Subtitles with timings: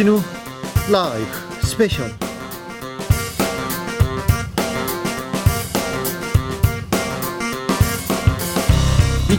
[0.00, 0.22] 주진우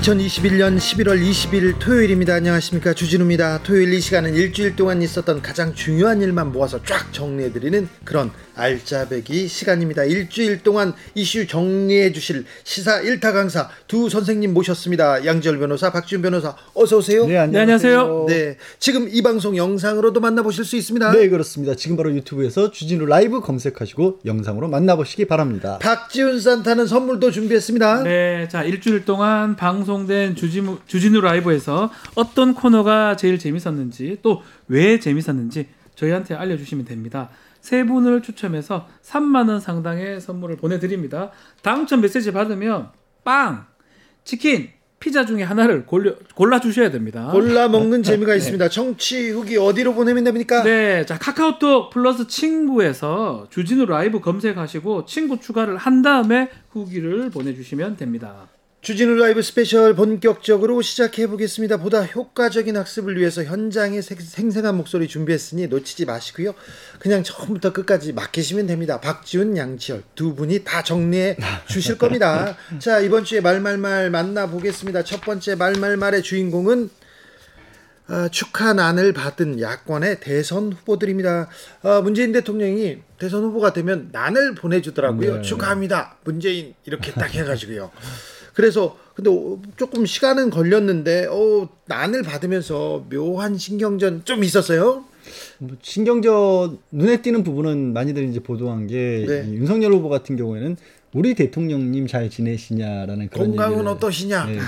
[0.01, 2.33] 2021년 11월 20일 토요일입니다.
[2.33, 2.95] 안녕하십니까.
[2.95, 3.61] 주진우입니다.
[3.61, 10.03] 토요일 이 시간은 일주일 동안 있었던 가장 중요한 일만 모아서 쫙 정리해드리는 그런 알짜배기 시간입니다.
[10.03, 15.23] 일주일 동안 이슈 정리해 주실 시사 일타 강사 두 선생님 모셨습니다.
[15.23, 17.27] 양지열 변호사, 박지훈 변호사, 어서 오세요.
[17.27, 18.25] 네, 안녕하세요.
[18.27, 21.11] 네, 지금 이 방송 영상으로도 만나보실 수 있습니다.
[21.11, 21.75] 네, 그렇습니다.
[21.75, 25.77] 지금 바로 유튜브에서 주진우 라이브 검색하시고 영상으로 만나보시기 바랍니다.
[25.79, 28.01] 박지훈 산타는 선물도 준비했습니다.
[28.01, 34.99] 네, 자 일주일 동안 방송 된 주진우, 주진우 라이브에서 어떤 코너가 제일 재밌었는지 또 왜
[34.99, 37.29] 재밌었는지 저희한테 알려주시면 됩니다.
[37.59, 41.31] 세 분을 추첨해서 3만 원 상당의 선물을 보내드립니다.
[41.61, 42.89] 당첨 메시지 받으면
[43.23, 43.65] 빵,
[44.23, 44.69] 치킨,
[44.99, 47.29] 피자 중에 하나를 골려, 골라주셔야 됩니다.
[47.31, 48.69] 골라 먹는 재미가 있습니다.
[48.69, 50.63] 청취 후기 어디로 보내면 됩니까?
[50.63, 58.47] 네, 자 카카오톡 플러스 친구에서 주진우 라이브 검색하시고 친구 추가를 한 다음에 후기를 보내주시면 됩니다.
[58.81, 61.77] 주진우 라이브 스페셜 본격적으로 시작해 보겠습니다.
[61.77, 66.55] 보다 효과적인 학습을 위해서 현장의 생생한 목소리 준비했으니 놓치지 마시고요.
[66.97, 68.99] 그냥 처음부터 끝까지 맡기시면 됩니다.
[68.99, 71.37] 박지훈, 양지열 두 분이 다 정리해
[71.67, 72.57] 주실 겁니다.
[72.79, 75.03] 자, 이번 주에 말말말 만나 보겠습니다.
[75.03, 76.89] 첫 번째 말말말의 주인공은
[78.07, 81.49] 어, 축하 난을 받은 야권의 대선 후보들입니다.
[81.83, 85.35] 어, 문재인 대통령이 대선 후보가 되면 난을 보내주더라고요.
[85.35, 85.41] 네.
[85.43, 86.17] 축하합니다.
[86.23, 87.91] 문재인 이렇게 딱 해가지고요.
[88.53, 89.29] 그래서 근데
[89.77, 95.05] 조금 시간은 걸렸는데 어 난을 받으면서 묘한 신경전 좀 있었어요.
[95.59, 99.51] 뭐 신경전 눈에 띄는 부분은 많이들 이제 보도한 게 네.
[99.51, 100.77] 윤석열 후보 같은 경우에는
[101.13, 104.45] 우리 대통령님 잘 지내시냐라는 그런 건강은 얘기를, 어떠시냐.
[104.45, 104.59] 네.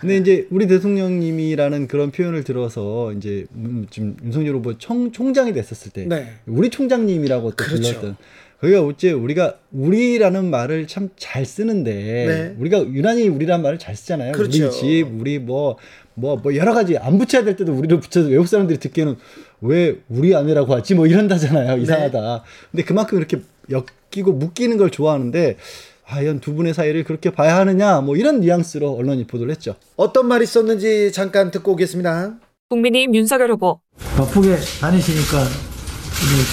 [0.00, 3.46] 근데 이제 우리 대통령님이라는 그런 표현을 들어서 이제
[3.90, 6.34] 지금 윤석열 후보 총, 총장이 됐었을 때 네.
[6.46, 7.82] 우리 총장님이라고 또 그렇죠.
[7.82, 8.16] 불렀던
[8.60, 12.54] 그러니까 어째 우리가 우리라는 말을 참 잘 쓰는데 네.
[12.58, 14.32] 우리가 유난히 우리라는 말을 잘 쓰잖아요.
[14.32, 14.66] 그렇죠.
[14.66, 15.76] 우리 집, 우리 뭐
[16.14, 19.16] 뭐, 뭐 여러 가지 안 붙여야 될 때도 우리를 붙여서 외국 사람들이 듣기에는
[19.62, 21.76] 왜 우리 아내라고 하지 뭐 이런다잖아요.
[21.76, 21.82] 네.
[21.82, 22.20] 이상하다.
[22.20, 22.40] 네.
[22.70, 25.56] 근데 그만큼 이렇게 엮이고 묶이는 걸 좋아하는데
[26.04, 29.76] 과연 두 분의 사이를 그렇게 봐야 하느냐 뭐 이런 뉘앙스로 언론이 보도를 했죠.
[29.96, 32.34] 어떤 말이 있었는지 잠깐 듣고 오겠습니다.
[32.68, 33.80] 국민의힘 윤석열 후보
[34.16, 35.44] 바쁘게 다니시니까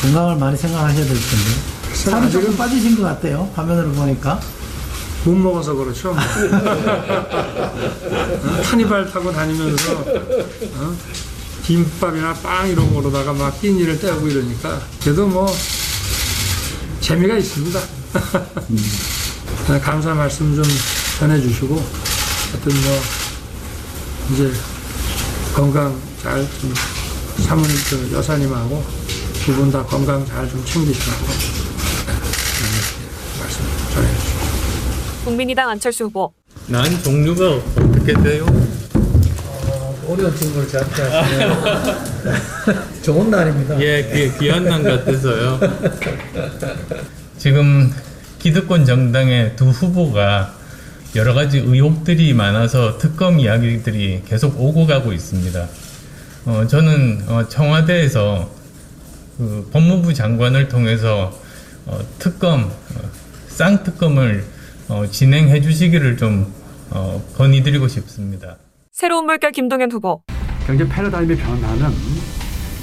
[0.03, 3.49] 건강을 많이 생각하셔야 될 텐데 살이 조금 빠지신 것 같아요.
[3.55, 4.39] 화면으로 보니까.
[5.25, 6.15] 못 먹어서 그렇죠.
[8.63, 9.93] 타니발 타고 다니면서
[10.75, 10.95] 어?
[11.65, 15.53] 김밥이나 빵 이런 거로다가 막 끼니를 떼고 이러니까 그래도 뭐
[17.01, 17.79] 재미가 있습니다.
[19.83, 20.63] 감사 말씀 좀
[21.19, 21.75] 전해주시고
[22.51, 23.01] 하여튼 뭐
[24.33, 24.53] 이제
[25.53, 25.93] 건강
[26.23, 26.73] 잘 좀
[27.43, 28.83] 사모님 저 여사님하고
[29.45, 31.25] 두 분 다 건강 잘 좀 챙기시라고
[35.27, 36.31] 국민의당 안철수 후보.
[36.67, 38.45] 난 종류가 어떻게 돼요?
[39.67, 41.63] 어, 어려운 친구를 저한테 하시네요.
[43.03, 43.77] 좋은 날입니다.
[43.81, 45.59] 예, 귀, 귀한 날 같아서요.
[47.37, 47.93] 지금
[48.39, 50.53] 기득권 정당의 두 후보가
[51.17, 55.67] 여러 가지 의혹들이 많아서 특검 이야기들이 계속 오고 가고 있습니다.
[56.45, 58.49] 어, 저는 어, 청와대에서
[59.37, 61.37] 그 법무부 장관을 통해서
[61.85, 63.09] 어, 특검, 어,
[63.49, 64.55] 쌍특검을
[64.89, 66.53] 어, 진행해 주시기를 좀
[66.91, 68.57] 어, 건의드리고 싶습니다.
[68.91, 70.21] 새로운 물결 김동연 후보.
[70.65, 71.91] 경제 패러다임의 변화는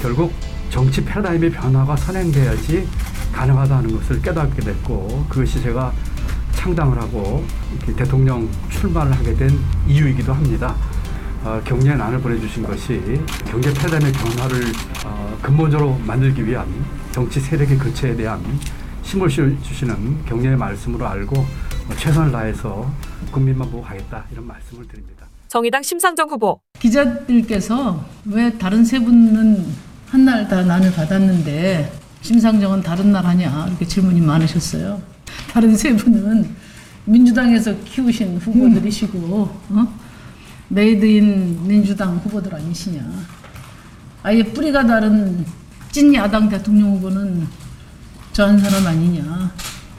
[0.02, 0.32] 결국
[0.70, 2.86] 정치 패러다임의 변화가 선행돼야지
[3.32, 5.92] 가능하다는 것을 깨닫게 됐고 그것이 제가
[6.52, 7.44] 창당을 하고
[7.96, 9.50] 대통령 출마를 하게 된
[9.86, 10.76] 이유이기도 합니다.
[11.42, 13.00] 어, 경제의 난을 보내주신 것이
[13.46, 14.62] 경제 패러다임의 변화를
[15.06, 16.66] 어, 근본적으로 만들기 위한
[17.12, 18.42] 정치 세력의 교체에 대한
[19.02, 21.44] 힘을 주시는 경례의 말씀으로 알고
[21.98, 22.90] 최선을 다해서
[23.30, 25.26] 국민만 보고 가겠다 이런 말씀을 드립니다.
[25.48, 29.66] 정의당 심상정 후보 기자들께서 왜 다른 세 분은
[30.10, 31.92] 한 날 다 난을 받았는데
[32.22, 35.00] 심상정은 다른 날 하냐 이렇게 질문이 많으셨어요.
[35.52, 36.54] 다른 세 분은
[37.04, 39.18] 민주당에서 키우신 후보들이시고
[39.70, 39.98] 어?
[40.68, 43.02] made in 민주당 후보들 아니시냐.
[44.22, 45.44] 아예 뿌리가 다른
[45.92, 47.46] 찐 야당 대통령 후보는
[48.32, 49.52] 저 한 사람 아니냐.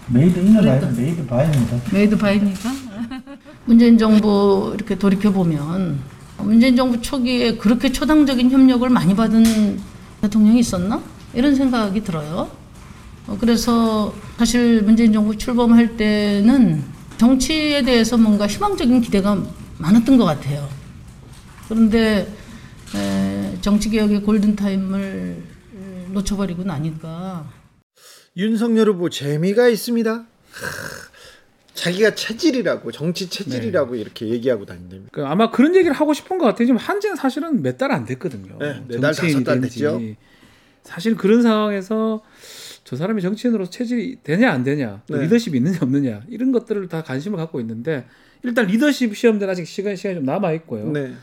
[0.08, 1.78] made in 어 made by입니다.
[1.92, 2.70] made by입니까?
[3.66, 6.00] 문재인 정부 이렇게 돌이켜 보면
[6.38, 9.80] 문재인 정부 초기에 그렇게 초당적인 협력을 많이 받은
[10.22, 11.02] 대통령이 있었나?
[11.34, 12.50] 이런 생각이 들어요.
[13.28, 16.84] 어, 그래서 사실 문재인 정부 출범할 때는
[17.18, 19.42] 정치에 대해서 뭔가 희망적인 기대가
[19.80, 20.68] 많았던 것 같아요.
[21.68, 22.32] 그런데
[23.62, 25.44] 정치개혁의 골든타임을
[26.12, 27.46] 놓쳐버리고 나니까.
[28.38, 30.26] 윤석열 후보 재미가 있습니다.
[31.74, 34.02] 자기가 체질이라고 정치 체질이라고 네.
[34.02, 35.10] 이렇게 얘기하고 다닌답니다.
[35.12, 36.66] 그 아마 그런 얘기를 하고 싶은 것 같아요.
[36.68, 38.58] 지금 한지는 사실은 몇 달 안 됐거든요.
[38.60, 40.02] 네, 몇달 다섯 달 됐죠.
[40.84, 42.24] 사실 그런 상황에서
[42.84, 45.22] 저 사람이 정치인으로서 체질이 되냐 안 되냐, 네.
[45.24, 48.06] 리더십이 있느냐 없느냐 이런 것들을 다 관심을 갖고 있는데
[48.44, 50.92] 일단 리더십 시험들 아직 시간 시간이 좀 남아 있고요.
[50.92, 51.14] 네.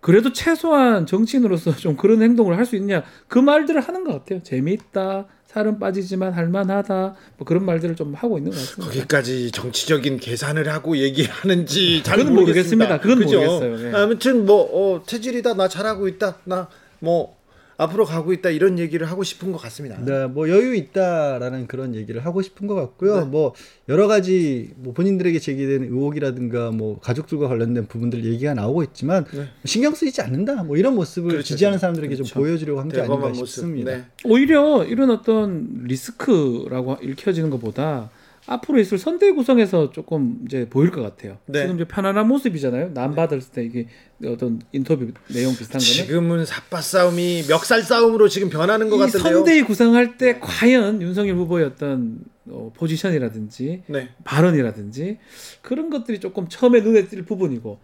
[0.00, 4.42] 그래도 최소한 정치인으로서 좀 그런 행동을 할 수 있냐 그 말들을 하는 것 같아요.
[4.42, 8.92] 재미있다, 살은 빠지지만 할만하다, 뭐 그런 말들을 좀 하고 있는 것 같습니다.
[8.92, 12.98] 거기까지 정치적인 계산을 하고 얘기하는지 잘 모르겠습니다.
[12.98, 13.40] 그건 그죠?
[13.40, 13.90] 모르겠어요.
[13.92, 13.96] 네.
[13.96, 14.62] 아무튼 뭐
[14.96, 16.68] 어, 체질이다, 나 잘하고 있다, 나
[17.00, 17.36] 뭐
[17.84, 19.96] 앞으로 가고 있다 이런 얘기를 하고 싶은 것 같습니다.
[20.04, 23.20] 네, 뭐 여유 있다라는 그런 얘기를 하고 싶은 것 같고요.
[23.20, 23.24] 네.
[23.26, 23.54] 뭐
[23.88, 29.46] 여러 가지 뭐 본인들에게 제기된 의혹이라든가 뭐 가족들과 관련된 부분들 얘기가 나오고 있지만 네.
[29.64, 30.62] 신경 쓰이지 않는다.
[30.64, 31.46] 뭐 이런 모습을 그렇죠.
[31.48, 32.32] 지지하는 사람들에게 그렇죠.
[32.32, 33.46] 좀 보여주려고 한 게 아닌가 모습.
[33.46, 33.90] 싶습니다.
[33.96, 34.04] 네.
[34.24, 38.10] 오히려 이런 어떤 리스크라고 읽혀지는 것보다
[38.46, 41.38] 앞으로 있을 선대 구성에서 조금 이제 보일 것 같아요.
[41.46, 41.62] 네.
[41.62, 42.92] 지금 이제 편안한 모습이잖아요.
[42.92, 43.16] 남 네.
[43.16, 43.88] 받을 때 이게
[44.26, 49.34] 어떤 인터뷰 내용 비슷한 거는 지금은 삿바 싸움이 멱살 싸움으로 지금 변하는 것 같은데요.
[49.34, 52.18] 선대위 구성할 때 과연 윤석열 후보의 어떤
[52.48, 54.10] 어, 포지션이라든지 네.
[54.24, 55.18] 발언이라든지
[55.62, 57.78] 그런 것들이 조금 처음에 눈에 띌 부분이고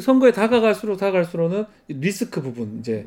[0.00, 3.06] 선거에 다가갈수록 다가갈수록은 리스크 부분 이제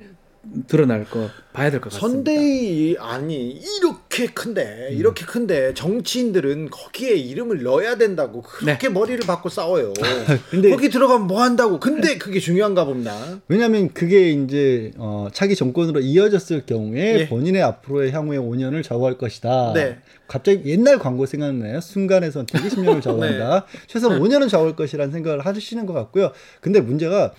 [0.67, 2.07] 드러날 거 봐야 될 것 같습니다.
[2.31, 4.97] 선대위 아니 이렇게 큰데 음.
[4.97, 8.93] 이렇게 큰데 정치인들은 거기에 이름을 넣어야 된다고 그렇게 네.
[8.93, 9.93] 머리를 받고 싸워요.
[10.49, 11.79] 근데 거기 들어가면 뭐 한다고?
[11.79, 13.17] 근데 그게 중요한가 봅니다.
[13.47, 17.27] 왜냐하면 그게 이제 어, 차기 정권으로 이어졌을 경우에 예.
[17.27, 19.73] 본인의 앞으로의 향후의 5년을 좌우할 것이다.
[19.73, 19.97] 네.
[20.27, 21.81] 갑자기 옛날 광고 생각나요.
[21.81, 23.65] 순간의 선택이 10년을 좌우한다.
[23.71, 23.79] 네.
[23.87, 26.31] 최소 5년은 좌우할 것이라는 생각을 하시는 것 같고요.
[26.61, 27.33] 근데 문제가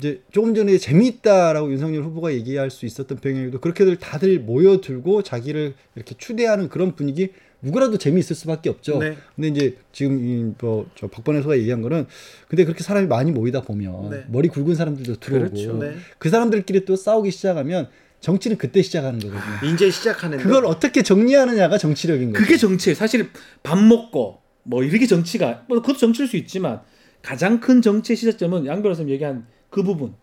[0.00, 6.14] 이제 조금 전에 재미있다라고 윤석열 후보가 얘기할 수 있었던 배경에도 그렇게들 다들 모여들고 자기를 이렇게
[6.16, 7.28] 추대하는 그런 분위기
[7.60, 8.98] 누구라도 재미있을 수밖에 없죠.
[8.98, 9.18] 네.
[9.36, 12.06] 근데 이제 지금 뭐저 박번혜 소가 얘기한 거는
[12.48, 14.24] 근데 그렇게 사람이 많이 모이다 보면 네.
[14.28, 15.76] 머리 굵은 사람들도 들어오고 그렇죠.
[15.76, 15.96] 네.
[16.16, 17.88] 그 사람들끼리 또 싸우기 시작하면
[18.20, 19.74] 정치는 그때 시작하는 거거든요.
[19.74, 22.42] 이제 시작하는 그걸 어떻게 정리하느냐가 정치력인 거죠.
[22.42, 22.94] 그게 정치예요.
[22.94, 23.28] 사실
[23.62, 26.80] 밥 먹고 뭐 이렇게 정치가 뭐 그것도 정치일 수 있지만
[27.20, 30.14] 가장 큰 정치의 시작점은 양 변호사님 얘기한 그 부분.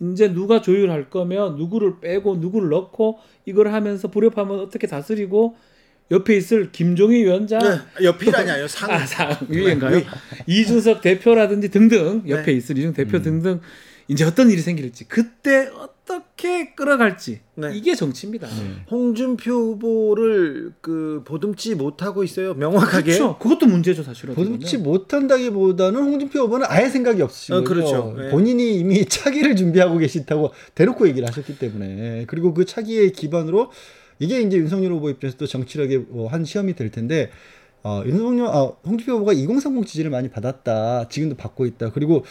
[0.00, 5.56] 이제 누가 조율할 거면 누구를 빼고 누구를 넣고 이걸 하면서 불협하면 어떻게 다스리고
[6.10, 10.02] 옆에 있을 김종희 위원장 네, 옆이라냐요 상 아, 상 위인가요?
[10.46, 12.52] 이준석 대표라든지 등등 옆에 네.
[12.52, 13.22] 있을 이준 대표 음.
[13.22, 13.60] 등등
[14.06, 15.68] 이제 어떤 일이 생길지 그때
[16.06, 17.72] 어떻게 끌어갈지 네.
[17.74, 18.46] 이게 정치입니다.
[18.46, 18.84] 네.
[18.90, 22.54] 홍준표 후보를 그 보듬지 못하고 있어요.
[22.54, 23.16] 명확하게.
[23.16, 23.38] 그렇죠.
[23.38, 24.34] 그것도 문제죠, 사실은.
[24.34, 28.14] 보듬지 못한다기보다는 홍준표 후보는 아예 생각이 없으시고 어, 그렇죠.
[28.16, 28.30] 네.
[28.30, 33.72] 본인이 이미 차기를 준비하고 계시다고 대놓고 얘기를 하셨기 때문에 그리고 그 차기의 기반으로
[34.20, 37.30] 이게 이제 윤석열 후보 입장에서 도 정치력의 한 시험이 될 텐데
[37.82, 41.08] 어, 윤석열, 아, 홍준표 후보가 2030 지지를 많이 받았다.
[41.08, 41.90] 지금도 받고 있다.
[41.90, 42.24] 그리고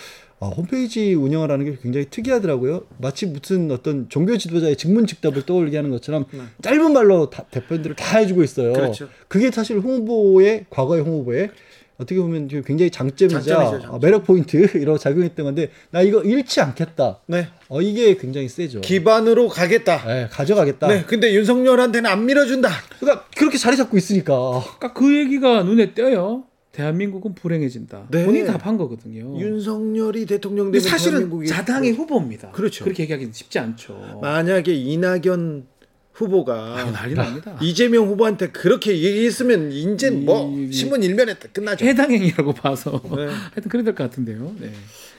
[0.46, 2.84] 어, 홈페이지 운영을 하는 게 굉장히 특이하더라고요.
[3.00, 6.42] 마치 무슨 어떤 종교 지도자의 직문 직답을 떠올리게 하는 것처럼 네.
[6.62, 8.74] 짧은 말로 다, 대표들을 다 해주고 있어요.
[8.74, 9.10] 그렇죠.
[9.28, 11.50] 그게 사실 홍 후보의 과거의 홍 후보의
[11.98, 14.00] 어떻게 보면 굉장히 장점이자 장점이죠, 장점.
[14.02, 17.22] 매력 포인트로 작용했던 건데 나 이거 잃지 않겠다.
[17.28, 17.48] 네.
[17.70, 18.82] 어 이게 굉장히 세죠.
[18.82, 20.06] 기반으로 가겠다.
[20.06, 20.88] 네, 가져가겠다.
[20.88, 21.04] 네.
[21.08, 22.70] 근데 윤석열한테는 안 밀어준다.
[23.00, 24.34] 그러니까 그렇게 자리 잡고 있으니까.
[24.78, 26.44] 그러니까 그 얘기가 눈에 띄어요.
[26.76, 28.08] 대한민국은 불행해진다.
[28.12, 28.26] 네.
[28.26, 29.40] 본인이 답한 거거든요.
[29.40, 32.52] 윤석열이 대통령 되면 사실은 자당의 후보입니다.
[32.52, 32.84] 그렇죠.
[32.84, 34.20] 그렇게 얘기하기는 쉽지 않죠.
[34.22, 35.68] 만약에 이낙연
[36.12, 37.58] 후보가 아, 난리 납니다.
[37.62, 41.86] 이재명 후보한테 그렇게 얘기했으면 이제 뭐 신문 일면에 끝나죠.
[41.86, 43.26] 해당행위라고 봐서 네.
[43.54, 44.54] 하여튼 그래야 될 것 같은데요.
[44.60, 44.72] 네.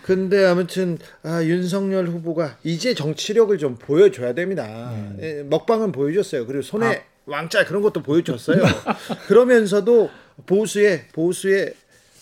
[0.03, 4.91] 근데 아무튼 아, 윤석열 후보가 이제 정치력을 좀 보여줘야 됩니다.
[4.93, 5.19] 음.
[5.21, 6.47] 예, 먹방은 보여줬어요.
[6.47, 7.01] 그리고 손에 아.
[7.27, 8.63] 왕자 그런 것도 보여줬어요.
[9.27, 10.09] 그러면서도
[10.45, 11.75] 보수의 보수의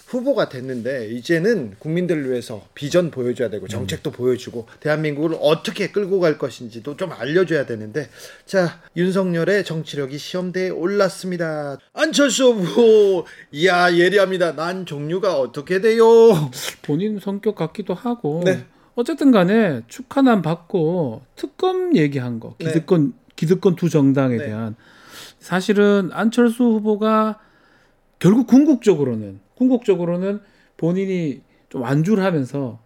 [0.06, 4.12] 후보가 됐는데 이제는 국민들을 위해서 비전 보여줘야 되고 정책도 음.
[4.12, 8.08] 보여주고 대한민국을 어떻게 끌고 갈 것인지도 좀 알려줘야 되는데
[8.46, 11.78] 자 윤석열의 정치력이 시험대에 올랐습니다.
[11.92, 14.54] 안철수 후보 이야 예리합니다.
[14.54, 16.04] 난 종류가 어떻게 돼요?
[16.82, 18.64] 본인 성격 같기도 하고 네.
[18.94, 22.66] 어쨌든 간에 축하난 받고 특검 얘기한 거 네.
[22.66, 23.12] 기득권 네.
[23.34, 24.46] 기득권 두 정당에 네.
[24.46, 24.76] 대한
[25.40, 27.40] 사실은 안철수 후보가
[28.24, 30.40] 결국 궁극적으로는 궁극적으로는
[30.78, 32.82] 본인이 좀 완주를 하면서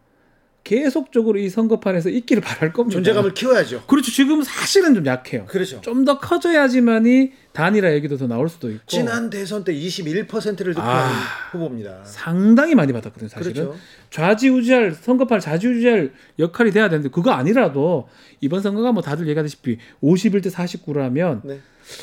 [0.65, 2.97] 계속적으로 이 선거판에서 있기를 바랄 겁니다.
[2.97, 3.85] 존재감을 키워야죠.
[3.87, 4.11] 그렇죠.
[4.11, 5.47] 지금 사실은 좀 약해요.
[5.47, 5.81] 그렇죠.
[5.81, 8.83] 좀 더 커져야지만이 단일화 얘기도 더 나올 수도 있고.
[8.87, 11.13] 지난 대선 때 21%를 득표한 아,
[11.53, 12.05] 후보입니다.
[12.05, 13.55] 상당히 많이 받았거든요, 사실은.
[13.55, 13.79] 그렇죠.
[14.11, 18.09] 좌지우지할 선거판을 좌지우지할 역할이 돼야 되는데 그거 아니라도
[18.41, 21.61] 이번 선거가 뭐 다들 얘기하다시피 51대 49라면 네.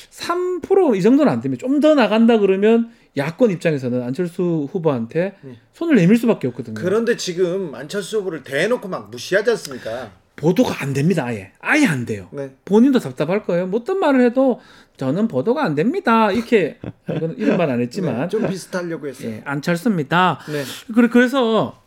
[0.10, 5.58] 3%이 정도는 안 되면 좀더 나간다 그러면 야권 입장에서는 안철수 후보한테 네.
[5.74, 6.76] 손을 내밀 수밖에 없거든요.
[6.76, 10.12] 그런데 지금 안철수 후보를 대놓고 막 무시하지 않습니까?
[10.36, 11.24] 보도가 안 됩니다.
[11.26, 12.28] 아예 아예 안 돼요.
[12.34, 12.54] 네.
[12.66, 13.68] 본인도 답답할 거예요.
[13.68, 14.60] 뭐 어떤 말을 해도
[14.98, 16.30] 저는 보도가 안 됩니다.
[16.32, 16.78] 이렇게
[17.38, 19.30] 이런 말 안 했지만 네, 좀 비슷하려고 했어요.
[19.30, 20.40] 예, 안철수입니다.
[20.48, 20.64] 네.
[20.94, 21.82] 그래 그래서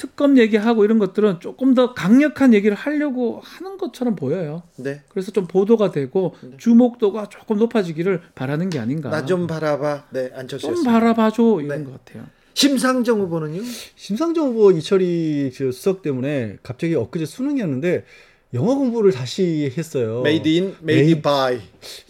[0.00, 4.62] 특검 얘기하고 이런 것들은 조금 더 강력한 얘기를 하려고 하는 것처럼 보여요.
[4.76, 5.02] 네.
[5.10, 6.56] 그래서 좀 보도가 되고 네.
[6.56, 9.10] 주목도가 조금 높아지기를 바라는 게 아닌가.
[9.10, 10.04] 나 좀 바라봐.
[10.10, 10.66] 네, 안철수.
[10.74, 11.84] 좀 바라봐줘 이런 네.
[11.84, 12.24] 것 같아요.
[12.54, 13.60] 심상정 후보는요?
[13.94, 18.04] 심상정 후보 이철이 수석 때문에 갑자기 엊그제 수능이었는데
[18.52, 20.22] 영어 공부를 다시 했어요.
[20.26, 21.60] Made in, made by.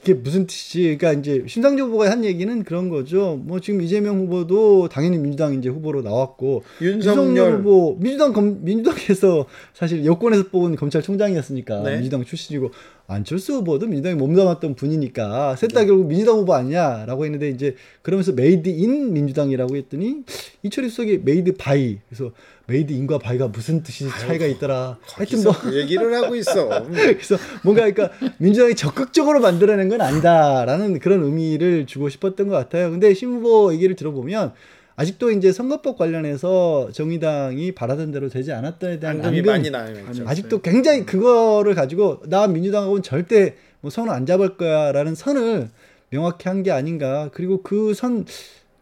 [0.00, 0.96] 이게 무슨 뜻이지?
[0.96, 3.38] 그러니까 이제 심상정 후보가 한 얘기는 그런 거죠.
[3.42, 10.06] 뭐 지금 이재명 후보도 당연히 민주당 이제 후보로 나왔고 윤석열 후보 민주당 검, 민주당에서 사실
[10.06, 11.96] 여권에서 뽑은 검찰총장이었으니까 네.
[11.96, 12.70] 민주당 출신이고
[13.10, 15.86] 안철수 후보도 민주당에 몸담았던 분이니까 셋다 네.
[15.86, 20.18] 결국 민주당 후보 아니냐라고 했는데 이제 그러면서 made in 민주당이라고 했더니
[20.62, 22.30] 이철희 수석이 made by 그래서
[22.66, 24.96] made in과 by가 무슨 뜻이 차이가 있더라.
[25.14, 26.68] 하여튼 뭐 그 얘기를 하고 있어.
[26.88, 32.90] 그래서 뭔가 그러니까 민주당이 적극적으로 만들어낸 건 아니다라는 그런 의미를 주고 싶었던 것 같아요.
[32.92, 34.52] 근데 심 후보 얘기를 들어보면
[35.00, 39.96] 아직도 이제 선거법 관련해서 정의당이 바라던 대로 되지 않았다에 대한 한이 많이 나요.
[40.26, 45.70] 아직도 굉장히 그거를 가지고 나 민주당하고는 절대 뭐 선을 안 잡을 거야라는 선을
[46.10, 47.30] 명확히 한 게 아닌가.
[47.32, 48.26] 그리고 그 선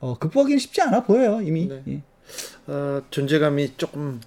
[0.01, 1.69] 어, 극복하기는 쉽지 않아 보여요 이미.
[1.69, 1.83] 네.
[1.87, 2.03] 예.
[2.67, 4.21] 어, 존재감이 조금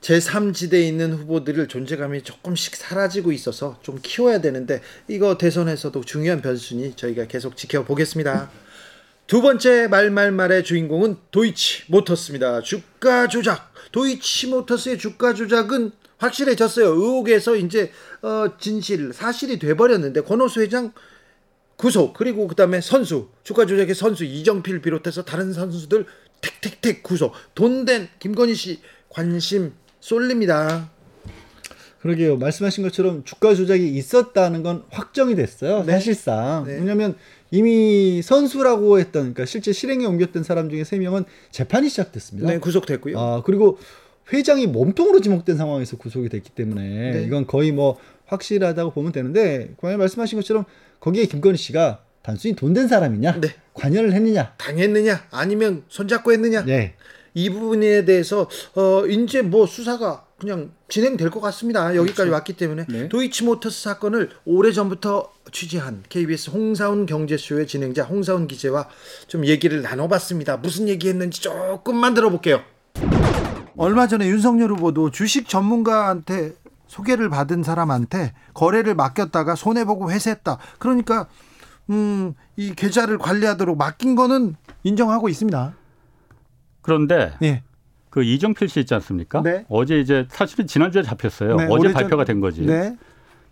[0.00, 7.26] 제3지대에 있는 후보들을 존재감이 조금씩 사라지고 있어서 좀 키워야 되는데 이거 대선에서도 중요한 변수니 저희가
[7.26, 8.50] 계속 지켜보겠습니다.
[9.28, 12.62] 두 번째 말말말의 주인공은 도이치 모터스입니다.
[12.62, 13.74] 주가 조작.
[13.92, 16.86] 도이치 모터스의 주가 조작은 확실해졌어요.
[16.86, 17.92] 의혹에서 이제
[18.22, 20.94] 어, 진실, 사실이 돼 버렸는데 권오수 회장
[21.76, 26.06] 구속 그리고 그다음에 선수 주가 조작의 선수 이정필 비롯해서 다른 선수들
[26.40, 28.80] 택택택 구속 돈된 김건희 씨
[29.10, 30.90] 관심 쏠립니다.
[32.00, 32.36] 그러게요.
[32.38, 35.82] 말씀하신 것처럼 주가 조작이 있었다는 건 확정이 됐어요.
[35.84, 35.92] 네.
[35.92, 36.64] 사실상.
[36.66, 36.76] 네.
[36.76, 37.16] 왜냐하면
[37.50, 42.48] 이미 선수라고 했던 그러니까 실제 실행에 옮겼던 사람 중에 세 명은 재판이 시작됐습니다.
[42.48, 43.18] 네, 구속됐고요.
[43.18, 43.78] 아 그리고
[44.32, 47.22] 회장이 몸통으로 지목된 상황에서 구속이 됐기 때문에 네.
[47.24, 50.64] 이건 거의 뭐 확실하다고 보면 되는데 과연 말씀하신 것처럼
[51.00, 53.48] 거기에 김건희 씨가 단순히 돈 된 사람이냐, 네.
[53.72, 56.94] 관여를 했느냐, 당했느냐, 아니면 손잡고 했느냐, 네.
[57.32, 61.96] 이 부분에 대해서 어 이제 뭐 수사가 그냥 진행될 것 같습니다.
[61.96, 62.32] 여기까지 그렇죠.
[62.32, 63.08] 왔기 때문에 네.
[63.08, 68.88] 도이치모터스 사건을 오래 전부터 취재한 KBS 홍사운 경제쇼의 진행자 홍사운 기자와
[69.26, 70.58] 좀 얘기를 나눠봤습니다.
[70.58, 72.62] 무슨 얘기했는지 조금만 들어볼게요.
[73.76, 76.54] 얼마 전에 윤석열 후보도 주식 전문가한테
[76.86, 80.58] 소개를 받은 사람한테 거래를 맡겼다가 손해 보고 회수했다.
[80.78, 81.26] 그러니까
[81.90, 84.54] 음, 이 계좌를 관리하도록 맡긴 거는
[84.84, 85.74] 인정하고 있습니다.
[86.82, 87.62] 그런데 예.
[88.10, 89.42] 그 이정필 씨 있지 않습니까?
[89.42, 89.64] 네.
[89.68, 91.56] 어제 이제 사실은 지난주에 잡혔어요.
[91.56, 92.62] 네, 어제 발표가 된 거지.
[92.66, 92.96] 네.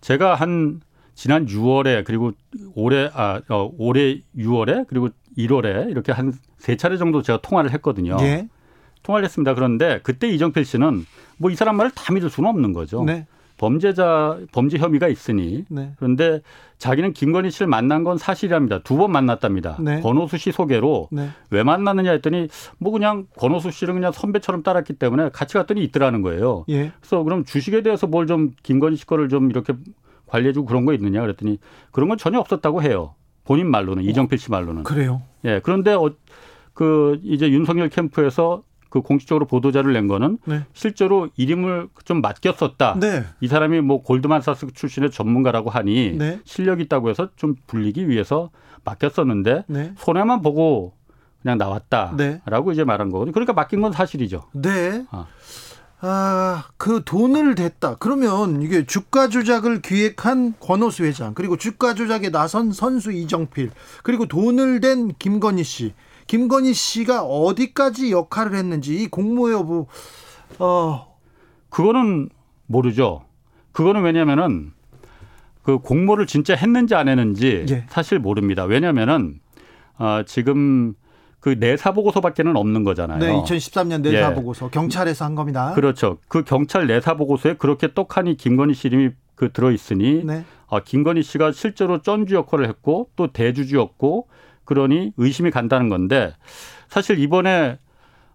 [0.00, 0.80] 제가 한
[1.14, 2.32] 지난 6월에 그리고
[2.74, 8.16] 올해 아 어, 올해 6월에 그리고 1월에 이렇게 한 세 차례 정도 제가 통화를 했거든요.
[8.22, 8.48] 예.
[9.02, 9.54] 통화를 했습니다.
[9.54, 11.04] 그런데 그때 이정필 씨는
[11.38, 13.04] 뭐 이 사람 말을 다 믿을 수는 없는 거죠.
[13.04, 13.26] 네.
[13.58, 15.92] 범죄자 범죄 혐의가 있으니 네.
[15.96, 16.42] 그런데
[16.78, 18.80] 자기는 김건희 씨를 만난 건 사실이랍니다.
[18.80, 19.76] 두 번 만났답니다.
[19.80, 20.00] 네.
[20.00, 21.28] 권호수 씨 소개로 네.
[21.50, 22.48] 왜 만났느냐 했더니
[22.78, 26.64] 뭐 그냥 권호수 씨를 그냥 선배처럼 따랐기 때문에 같이 갔더니 있더라는 거예요.
[26.68, 26.92] 예.
[27.00, 29.72] 그래서 그럼 주식에 대해서 뭘 좀 김건희 씨 거를 좀 이렇게
[30.26, 31.58] 관리해주고 그런 거 있느냐 그랬더니
[31.92, 33.14] 그런 건 전혀 없었다고 해요.
[33.44, 34.06] 본인 말로는 어.
[34.06, 34.82] 이정필 씨 말로는.
[34.82, 35.22] 그래요.
[35.44, 35.60] 예.
[35.62, 36.10] 그런데 어,
[36.74, 40.64] 그 이제 윤석열 캠프에서 그 공식적으로 보도자를 낸 거는 네.
[40.72, 42.98] 실제로 이름을 좀 맡겼었다.
[43.00, 43.24] 네.
[43.40, 46.40] 이 사람이 뭐 골드만사스 출신의 전문가라고 하니 네.
[46.44, 48.50] 실력 있다고 해서 좀 불리기 위해서
[48.84, 49.92] 맡겼었는데 네.
[49.98, 50.94] 손해만 보고
[51.42, 52.72] 그냥 나왔다라고 네.
[52.72, 53.32] 이제 말한 거거든요.
[53.32, 54.44] 그러니까 맡긴 건 사실이죠.
[54.52, 55.04] 네.
[55.10, 55.26] 아.
[56.00, 57.96] 아, 그 돈을 댔다.
[57.98, 63.70] 그러면 이게 주가 조작을 기획한 권오수 회장, 그리고 주가 조작에 나선 선수 이정필,
[64.02, 65.94] 그리고 돈을 댄 김건희 씨.
[66.26, 69.86] 김건희 씨가 어디까지 역할을 했는지 이 공모 여부
[70.58, 71.16] 어
[71.70, 72.28] 그거는
[72.66, 73.22] 모르죠.
[73.72, 74.72] 그거는 왜냐면은
[75.62, 77.86] 그 공모를 진짜 했는지 안 했는지 예.
[77.88, 78.64] 사실 모릅니다.
[78.64, 79.40] 왜냐면은
[79.98, 80.94] 어 지금
[81.40, 83.18] 그 내사 보고서밖에는 없는 거잖아요.
[83.18, 84.34] 네, 2013년 내사 예.
[84.34, 85.72] 보고서 경찰에서 한 겁니다.
[85.74, 86.18] 그렇죠.
[86.28, 90.44] 그 경찰 내사 보고서에 그렇게 떡하니 김건희 씨 이름이 그 들어 있으니 네.
[90.68, 94.26] 아, 김건희 씨가 실제로 쩐주 역할을 했고 또 대주주였고
[94.66, 96.34] 그러니 의심이 간다는 건데
[96.88, 97.78] 사실 이번에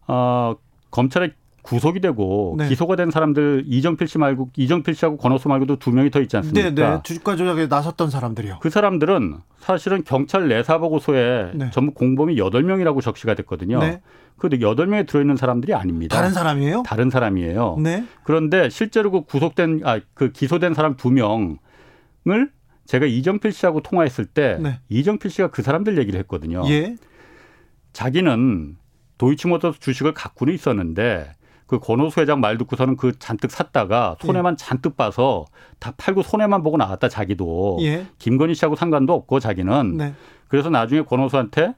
[0.08, 0.56] 어,
[0.90, 2.68] 검찰에 구속이 되고 네.
[2.70, 6.70] 기소가 된 사람들 이정필 씨 말고 이정필 씨하고 권호수 말고도 두 명이 더 있지 않습니까?
[6.70, 7.00] 네, 네.
[7.04, 8.58] 주가 조작에 나섰던 사람들이요.
[8.62, 11.70] 그 사람들은 사실은 경찰 내사 보고서에 네.
[11.70, 13.78] 전부 공범이 여덟 명이라고 적시가 됐거든요.
[13.80, 14.02] 네.
[14.38, 16.16] 그 여덟 명에 들어 있는 사람들이 아닙니다.
[16.18, 16.82] 다른 사람이에요?
[16.84, 17.78] 다른 사람이에요.
[17.80, 18.06] 네.
[18.24, 22.50] 그런데 실제로 그 구속된 아 그 기소된 사람 두 명을
[22.92, 24.78] 제가 이정필 씨하고 통화했을 때 네.
[24.90, 26.62] 이정필 씨가 그 사람들 얘기를 했거든요.
[26.68, 26.98] 예.
[27.94, 28.76] 자기는
[29.18, 31.32] 도이치모터스 주식을 갖고는 있었는데
[31.68, 34.58] 그 권호수 회장 말 듣고서는 그 잔뜩 샀다가 손해만 예.
[34.58, 35.46] 잔뜩 봐서
[35.80, 38.08] 다 팔고 손해만 보고 나왔다 자기도 예.
[38.20, 40.14] 김건희 씨하고 상관도 없고 자기는 네.
[40.50, 41.76] 그래서 나중에 권호수한테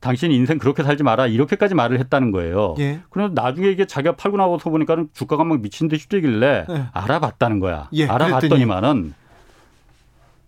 [0.00, 2.74] 당신 인생 그렇게 살지 마라 이렇게까지 말을 했다는 거예요.
[2.78, 3.00] 예.
[3.10, 6.84] 그래서 나중에 이게 자기가 팔고 나와서 보니까 는 주가가 막 미친 듯이 뛰길래 예.
[6.94, 7.90] 알아봤다는 거야.
[7.92, 8.06] 예.
[8.06, 9.12] 알아봤더니만은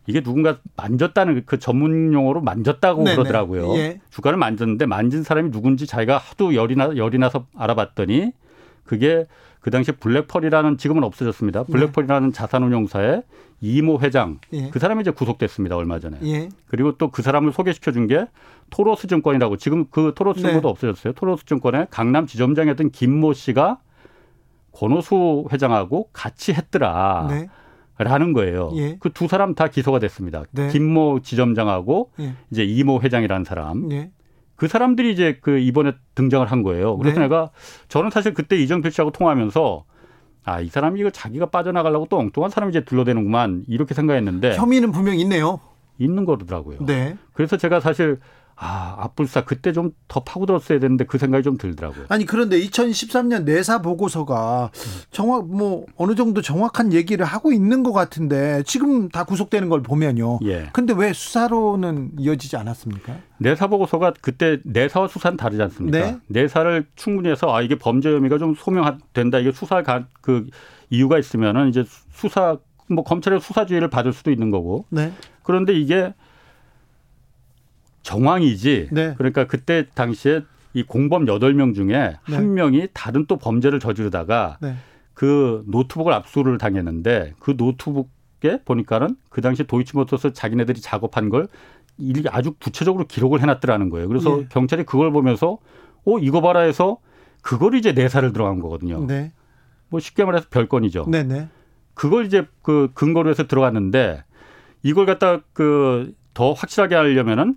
[0.07, 3.17] 이게 누군가 만졌다는 그 전문 용어로 만졌다고 네네.
[3.17, 3.75] 그러더라고요.
[3.77, 4.01] 예.
[4.11, 8.33] 주가를 만졌는데 만진 사람이 누군지 자기가 하도 열이 나 열이 나서 알아봤더니
[8.85, 9.27] 그게
[9.61, 11.65] 그 당시에 블랙펄이라는 지금은 없어졌습니다.
[11.65, 11.73] 네.
[11.73, 12.33] 블랙펄이라는 네.
[12.33, 13.23] 자산운용사의
[13.61, 14.71] 이모 회장 예.
[14.71, 16.19] 그 사람이 이제 구속됐습니다 얼마 전에.
[16.25, 16.49] 예.
[16.69, 18.27] 그리고 또 그 사람을 소개시켜 준 게
[18.71, 20.71] 토러스 증권이라고 지금 그 토러스 증권도 네.
[20.71, 21.13] 없어졌어요.
[21.15, 23.79] 토러스 증권의 강남 지점장이었던 김모 씨가
[24.73, 27.27] 권오수 회장하고 같이 했더라.
[27.31, 27.49] 네.
[27.99, 28.73] 라는 거예요.
[28.77, 28.97] 예.
[28.99, 30.45] 그두 사람 다 기소가 됐습니다.
[30.51, 30.69] 네.
[30.69, 32.35] 김모 지점장하고 예.
[32.51, 33.91] 이제 이모 회장이라는 사람.
[33.93, 34.11] 예.
[34.55, 36.97] 그 사람들이 이제 그 이번에 등장을 한 거예요.
[36.99, 37.25] 그래서 네.
[37.25, 37.51] 내가
[37.89, 39.85] 저는 사실 그때 이정필 씨하고 통화하면서
[40.45, 45.19] 아, 이 사람이 이거 자기가 빠져나가려고 또 엉뚱한 사람이 이제 둘러대는구만 이렇게 생각했는데 혐의는 분명
[45.19, 45.61] 있네요.
[45.99, 46.79] 있는 거더라고요.
[46.87, 47.17] 네.
[47.33, 48.21] 그래서 제가 사실
[48.57, 52.07] 아, 앞불사 그때 좀 더 파고들었어야 되는데 그 생각이 좀 들더라고요.
[52.09, 54.71] 아니 그런데 2013년 내사 보고서가
[55.11, 60.39] 정확 뭐 어느 정도 정확한 얘기를 하고 있는 것 같은데 지금 다 구속되는 걸 보면요.
[60.45, 60.69] 예.
[60.73, 63.17] 근데 왜 수사로는 이어지지 않았습니까?
[63.39, 65.99] 내사 보고서가 그때 내사와 수사는 다르지 않습니까?
[65.99, 66.19] 네?
[66.29, 69.83] 내사를 충분히 해서 아 이게 범죄 혐의가 좀 소명된다 이게 수사
[70.21, 70.47] 그
[70.89, 74.87] 이유가 있으면은 이제 수사 뭐 검찰의 수사주의를 받을 수도 있는 거고.
[74.91, 75.13] 네.
[75.43, 76.15] 그런데 이게
[78.07, 78.89] 정황이지.
[78.93, 79.15] 네.
[79.19, 80.43] 그러니까 그때 당시에
[80.75, 82.35] 이 공범 여덟 명 중에 네.
[82.35, 84.77] 한 명이 다른 또 범죄를 저지르다가 네.
[85.13, 91.49] 그 노트북을 압수를 당했는데 그 노트북에 보니까는 그 당시 도이치모터스 자기네들이 작업한 걸
[92.31, 94.07] 아주 구체적으로 기록을 해놨더라는 거예요.
[94.07, 94.47] 그래서 예.
[94.51, 95.59] 경찰이 그걸 보면서
[96.05, 96.99] 어 이거 봐라 해서
[97.43, 99.05] 그걸 이제 내사를 들어간 거거든요.
[99.07, 99.33] 네.
[99.89, 101.07] 뭐 쉽게 말해서 별건이죠.
[101.11, 101.35] 네네.
[101.35, 101.49] 네.
[101.95, 104.23] 그걸 이제 그 근거로 해서 들어갔는데
[104.85, 107.57] 이걸 갖다 그 더 확실하게 하려면은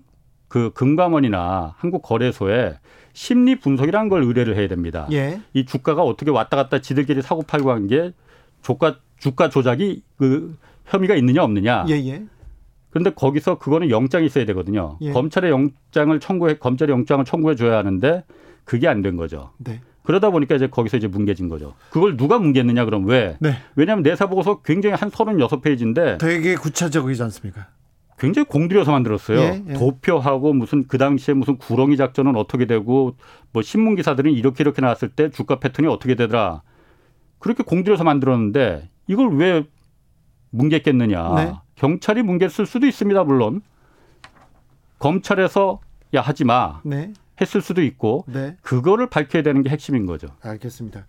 [0.50, 2.74] 그 금감원이나 한국거래소에
[3.12, 5.06] 심리 분석이라는 걸 의뢰를 해야 됩니다.
[5.12, 5.40] 예.
[5.54, 8.12] 이 주가가 어떻게 왔다 갔다 지들끼리 사고 팔고 한 게
[8.60, 11.86] 주가 주가 조작이 그 혐의가 있느냐 없느냐.
[11.88, 12.22] 예, 예.
[12.90, 14.98] 그런데 거기서 그거는 영장이 있어야 되거든요.
[15.00, 15.12] 예.
[15.12, 18.24] 검찰의 영장을 청구해 검찰의 영장을 청구해 줘야 하는데
[18.64, 19.52] 그게 안 된 거죠.
[19.58, 19.80] 네.
[20.02, 21.74] 그러다 보니까 이제 거기서 이제 뭉개진 거죠.
[21.90, 23.36] 그걸 누가 뭉갰느냐 그럼 왜?
[23.38, 23.54] 네.
[23.76, 27.68] 왜냐하면 내사 보고서 굉장히 한 서른 여섯 페이지인데 되게 구체적이지 않습니까?
[28.20, 29.40] 굉장히 공들여서 만들었어요.
[29.40, 29.72] 예, 예.
[29.72, 33.16] 도표하고 무슨 그 당시에 무슨 구렁이 작전은 어떻게 되고
[33.50, 36.60] 뭐 신문 기사들은 이렇게 이렇게 나왔을 때 주가 패턴이 어떻게 되더라.
[37.38, 39.64] 그렇게 공들여서 만들었는데 이걸 왜
[40.50, 41.34] 뭉갰겠느냐.
[41.36, 41.54] 네.
[41.76, 43.24] 경찰이 뭉갰을 수도 있습니다.
[43.24, 43.62] 물론
[44.98, 45.80] 검찰에서
[46.14, 46.82] 야 하지 마.
[46.84, 47.14] 네.
[47.40, 48.58] 했을 수도 있고 네.
[48.60, 50.28] 그거를 밝혀야 되는 게 핵심인 거죠.
[50.42, 51.06] 알겠습니다.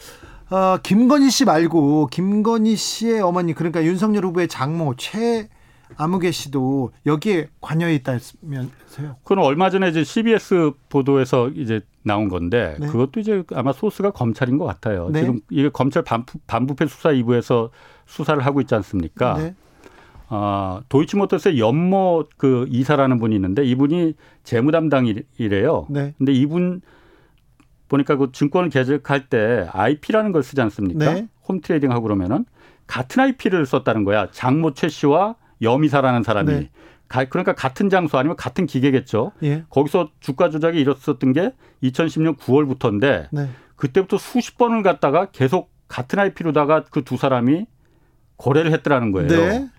[0.50, 5.50] 어, 김건희 씨 말고 김건희 씨의 어머니 그러니까 윤석열 후보의 장모 최
[5.98, 9.18] 아무개 씨도 여기에 관여해 있다면서요?
[9.24, 12.88] 그건 얼마 전에 이제 CBS 보도에서 이제 나온 건데 네.
[12.88, 15.10] 그것도 이제 아마 소스가 검찰인 것 같아요.
[15.10, 15.22] 네.
[15.22, 17.70] 지금 이게 검찰 반부, 반부패 수사 2부에서
[18.06, 19.38] 수사를 하고 있지 않습니까?
[19.38, 19.56] 네.
[20.30, 25.88] 어, 도이치모터스의 연모 그 이사라는 분이 있는데 이분이 재무 담당이래요.
[25.90, 26.14] 네.
[26.18, 26.82] 근데 이분
[27.90, 31.14] 보니까 그 증권을 개설할 때 IP라는 걸 쓰지 않습니까?
[31.14, 31.28] 네.
[31.48, 32.46] 홈트레이딩 하고 그러면은
[32.88, 34.32] 같은 IP를 썼다는 거야.
[34.32, 36.70] 장모 최 씨와 염 이사라는 사람이 네.
[37.08, 39.34] 가, 그러니까 같은 장소 아니면 같은 기계겠죠.
[39.44, 39.66] 예.
[39.70, 43.50] 거기서 주가 조작이 일었었던 게 2010년 9월부터인데 네.
[43.76, 47.66] 그때부터 수십 번을 갖다가 계속 같은 IP로다가 그 두 사람이
[48.38, 49.28] 거래를 했더라는 거예요.
[49.28, 49.70] 네.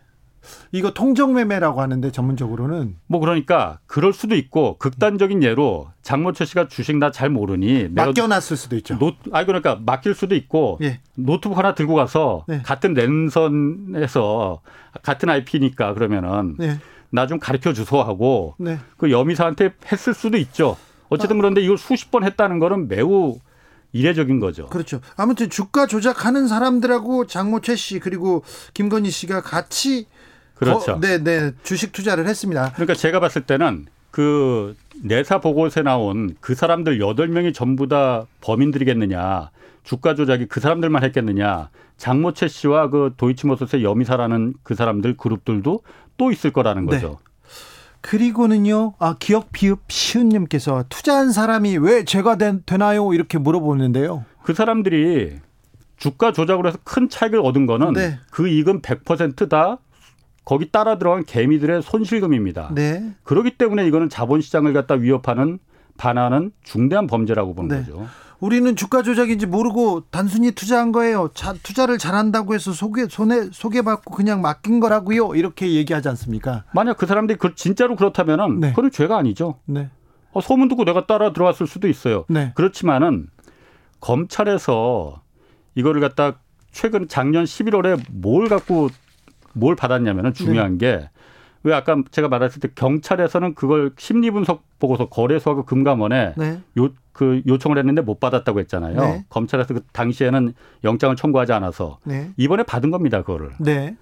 [0.72, 6.96] 이거 통정매매라고 하는데 전문적으로는 뭐 그러니까 그럴 수도 있고 극단적인 예로 장모 최 씨가 주식
[6.96, 8.98] 나 잘 모르니 맡겨놨을 수도 있죠.
[8.98, 11.00] 노, 아 그러니까 맡길 수도 있고 예.
[11.14, 12.62] 노트북 하나 들고 가서 예.
[12.64, 14.60] 같은 랜선에서
[15.02, 16.78] 같은 IP니까 그러면은 예.
[17.10, 18.78] 나좀 가르쳐 주소 하고 네.
[18.96, 20.76] 그 여미사한테 했을 수도 있죠.
[21.10, 23.38] 어쨌든 그런데 이걸 수십 번 했다는 거는 매우
[23.92, 24.66] 이례적인 거죠.
[24.66, 25.00] 그렇죠.
[25.16, 30.06] 아무튼 주가 조작하는 사람들하고 장모채 씨 그리고 김건희 씨가 같이
[30.64, 31.00] 그렇죠.
[31.00, 31.52] 네, 네.
[31.62, 32.72] 주식 투자를 했습니다.
[32.72, 39.50] 그러니까 제가 봤을 때는 그 내사 보고서에 나온 그 사람들 여덟 명이 전부 다 범인들이겠느냐.
[39.84, 41.70] 주가 조작이 그 사람들만 했겠느냐.
[41.96, 45.80] 장모채 씨와 그 도이치모터스의 여미사라는 그 사람들 그룹들도
[46.16, 46.96] 또 있을 거라는 네.
[46.96, 47.08] 거죠.
[47.08, 47.32] 네.
[48.02, 54.24] 그리고는요, 아, 기억 비읍 시은님께서 투자한 사람이 왜 죄가 되, 나요 이렇게 물어보는데요.
[54.42, 55.38] 그 사람들이
[55.96, 58.18] 주가 조작으로 해서 큰 차익을 얻은 거는 네.
[58.30, 59.78] 그 이익은 100%다
[60.44, 62.72] 거기 따라 들어간 개미들의 손실금입니다.
[62.74, 63.14] 네.
[63.22, 65.58] 그렇기 때문에 이거는 자본시장을 갖다 위협하는
[65.96, 67.84] 반하는 중대한 범죄라고 보는 네.
[67.84, 68.08] 거죠.
[68.40, 71.30] 우리는 주가 조작인지 모르고 단순히 투자한 거예요.
[71.32, 75.36] 자, 투자를 잘한다고 해서 소개 손에 소개받고 그냥 맡긴 거라고요.
[75.36, 76.64] 이렇게 얘기하지 않습니까?
[76.74, 78.72] 만약 그 사람들이 그 진짜로 그렇다면은 네.
[78.72, 79.60] 그건 죄가 아니죠.
[79.66, 79.90] 네.
[80.32, 82.24] 어, 소문 듣고 내가 따라 들어왔을 수도 있어요.
[82.28, 82.52] 네.
[82.56, 83.28] 그렇지만은
[84.00, 85.22] 검찰에서
[85.76, 86.40] 이거를 갖다
[86.72, 88.88] 최근 작년 11월에 뭘 갖고
[89.52, 91.08] 뭘 받았냐면은 중요한 네.
[91.62, 96.60] 게왜 아까 제가 말했을 때 경찰에서는 그걸 심리 분석 보고서 거래소하고 금감원에 네.
[96.78, 99.00] 요, 그 요청을 했는데 못 받았다고 했잖아요.
[99.00, 99.24] 네.
[99.28, 102.30] 검찰에서 그 당시에는 영장을 청구하지 않아서 네.
[102.36, 103.20] 이번에 받은 겁니다.
[103.22, 103.50] 그거를.
[103.60, 103.96] 네.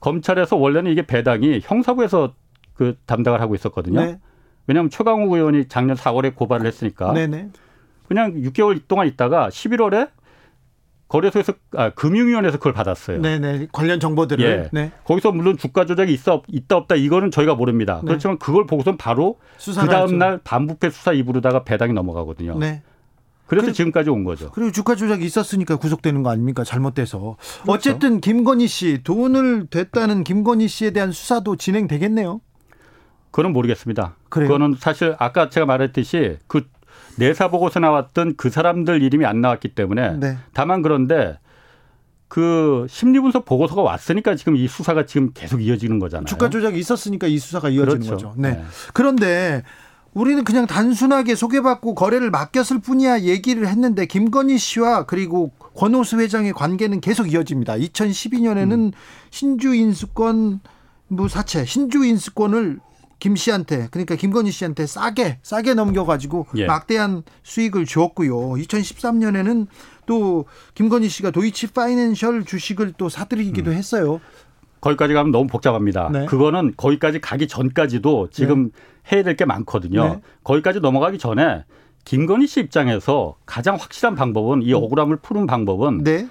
[0.00, 2.34] 검찰에서 원래는 이게 배당이 형사부에서
[2.74, 4.00] 그 담당을 하고 있었거든요.
[4.00, 4.18] 네.
[4.66, 7.12] 왜냐하면 최강욱 의원이 작년 4월에 고발을 했으니까.
[7.12, 7.48] 네, 네.
[8.08, 10.10] 그냥 6개월 동안 있다가 11월에
[11.08, 13.20] 거래소에서 아, 금융위원회에서 그걸 받았어요.
[13.20, 14.44] 네네 관련 정보들을.
[14.44, 14.68] 예.
[14.72, 14.90] 네.
[15.04, 18.00] 거기서 물론 주가 조작이 있어 있다 없다 이거는 저희가 모릅니다.
[18.02, 18.08] 네.
[18.08, 22.58] 그렇지만 그걸 보고선 바로 그 다음 날 반부패 수사 입으로다가 배당이 넘어가거든요.
[22.58, 22.82] 네.
[23.46, 24.50] 그래서 그래, 지금까지 온 거죠.
[24.52, 26.64] 그리고 주가 조작이 있었으니까 구속되는 거 아닙니까?
[26.64, 27.36] 잘못돼서.
[27.38, 27.72] 그렇죠.
[27.72, 32.40] 어쨌든 김건희 씨 돈을 댔다는 김건희 씨에 대한 수사도 진행되겠네요.
[33.30, 34.16] 그건 모르겠습니다.
[34.28, 34.48] 그래요?
[34.48, 36.66] 그거는 사실 아까 제가 말했듯이 그
[37.18, 40.38] 내사 보고서 나왔던 그 사람들 이름이 안 나왔기 때문에 네.
[40.52, 41.38] 다만 그런데
[42.28, 46.26] 그 심리 분석 보고서가 왔으니까 지금 이 수사가 지금 계속 이어지는 거잖아요.
[46.26, 48.10] 주가 조작이 있었으니까 이 수사가 이어지는 그렇죠.
[48.10, 48.34] 거죠.
[48.36, 48.52] 네.
[48.52, 48.64] 네.
[48.92, 49.62] 그런데
[50.14, 57.00] 우리는 그냥 단순하게 소개받고 거래를 맡겼을 뿐이야 얘기를 했는데 김건희 씨와 그리고 권오수 회장의 관계는
[57.00, 57.74] 계속 이어집니다.
[57.74, 58.92] 2012년에는 음.
[59.30, 60.60] 신주 인수권
[61.08, 62.78] 무 사채 신주 인수권을
[63.18, 66.66] 김 씨한테 그러니까 김건희 씨한테 싸게 싸게 넘겨가지고 예.
[66.66, 68.34] 막대한 수익을 주었고요.
[68.62, 69.66] 2013년에는
[70.06, 73.76] 또 김건희 씨가 도이치 파이낸셜 주식을 또 사들이기도 음.
[73.76, 74.20] 했어요.
[74.80, 76.10] 거기까지 가면 너무 복잡합니다.
[76.12, 76.26] 네.
[76.26, 78.70] 그거는 거기까지 가기 전까지도 지금 네.
[79.16, 80.04] 해야 될 게 많거든요.
[80.04, 80.20] 네.
[80.42, 81.64] 거기까지 넘어가기 전에
[82.04, 84.82] 김건희 씨 입장에서 가장 확실한 방법은 이 음.
[84.82, 86.28] 억울함을 푸는 방법은 네.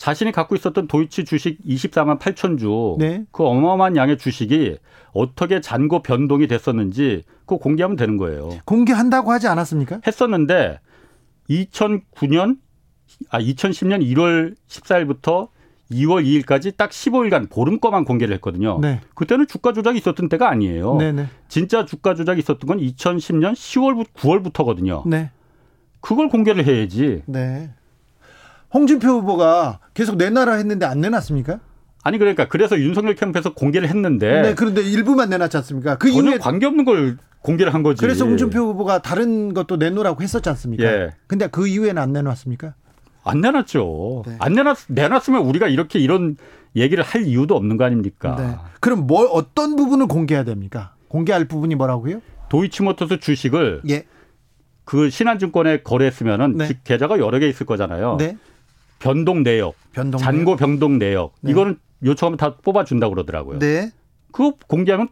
[0.00, 3.26] 자신이 갖고 있었던 도이치 주식 24만 8천 주, 네.
[3.32, 4.78] 그 어마어마한 양의 주식이
[5.12, 8.48] 어떻게 잔고 변동이 됐었는지 그거 공개하면 되는 거예요.
[8.64, 10.00] 공개한다고 하지 않았습니까?
[10.06, 10.80] 했었는데
[11.50, 12.56] 2009년
[13.28, 15.48] 아 2010년 1월 14일부터
[15.90, 18.78] 2월 2일까지 딱 15일간 보름 거만 공개를 했거든요.
[18.80, 19.02] 네.
[19.14, 20.96] 그때는 주가 조작이 있었던 때가 아니에요.
[20.96, 21.22] 네네.
[21.24, 21.28] 네.
[21.48, 25.06] 진짜 주가 조작이 있었던 건 2010년 10월 9월부터거든요.
[25.06, 25.30] 네.
[26.00, 27.22] 그걸 공개를 해야지.
[27.26, 27.74] 네.
[28.72, 31.60] 홍준표 후보가 계속 내놔라 했는데 안 내놨습니까?
[32.02, 35.98] 아니 그러니까 그래서 윤석열 캠프에서 공개를 했는데 네 그런데 일부만 내놨지 않습니까?
[35.98, 38.00] 그 전혀 관계없는 걸 공개를 한 거지.
[38.00, 40.84] 그래서 홍준표 후보가 다른 것도 내놓으라고 했었지 않습니까?
[40.84, 41.10] 예.
[41.26, 42.74] 근데 그 이후에는 안 내놨습니까?
[43.24, 44.22] 안 내놨죠.
[44.26, 44.36] 네.
[44.38, 46.36] 안 내놨 내놨으면 우리가 이렇게 이런
[46.76, 48.36] 얘기를 할 이유도 없는 거 아닙니까?
[48.36, 48.56] 네.
[48.80, 50.94] 그럼 뭘 어떤 부분을 공개해야 됩니까?
[51.08, 52.20] 공개할 부분이 뭐라고요?
[52.48, 54.04] 도이치모터스 주식을 예.
[54.84, 56.68] 그 신한증권에 거래했으면은 네.
[56.84, 58.16] 계좌가 여러 개 있을 거잖아요.
[58.18, 58.36] 네.
[59.00, 61.50] 변동 내역, 변동 잔고 변동 내역 네.
[61.50, 63.58] 이거는 요청하면 다 뽑아준다 고 그러더라고요.
[63.58, 63.90] 네.
[64.30, 65.08] 그거 공개하면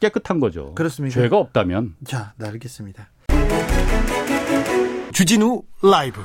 [0.00, 0.74] 깨끗한 거죠.
[0.74, 1.20] 그렇습니다.
[1.20, 1.96] 죄가 없다면.
[2.06, 3.10] 자, 네, 알겠습니다.
[5.12, 6.22] 주진우 라이브.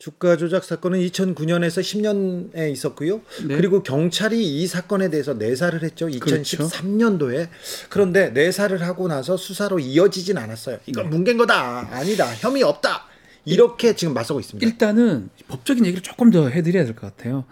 [0.00, 3.20] 주가 조작 사건은 2009년에서 10년에 있었고요.
[3.46, 3.56] 네.
[3.56, 6.08] 그리고 경찰이 이 사건에 대해서 내사를 했죠.
[6.08, 7.18] 2013년도에.
[7.20, 7.50] 그렇죠.
[7.88, 10.78] 그런데 내사를 하고 나서 수사로 이어지진 않았어요.
[10.86, 11.10] 이건 네.
[11.10, 11.88] 뭉갠 거다.
[11.92, 12.26] 아니다.
[12.34, 13.11] 혐의 없다.
[13.44, 14.66] 이렇게 지금 맞서고 있습니다.
[14.66, 17.44] 일단은 법적인 얘기를 조금 더 해드려야 될 것 같아요.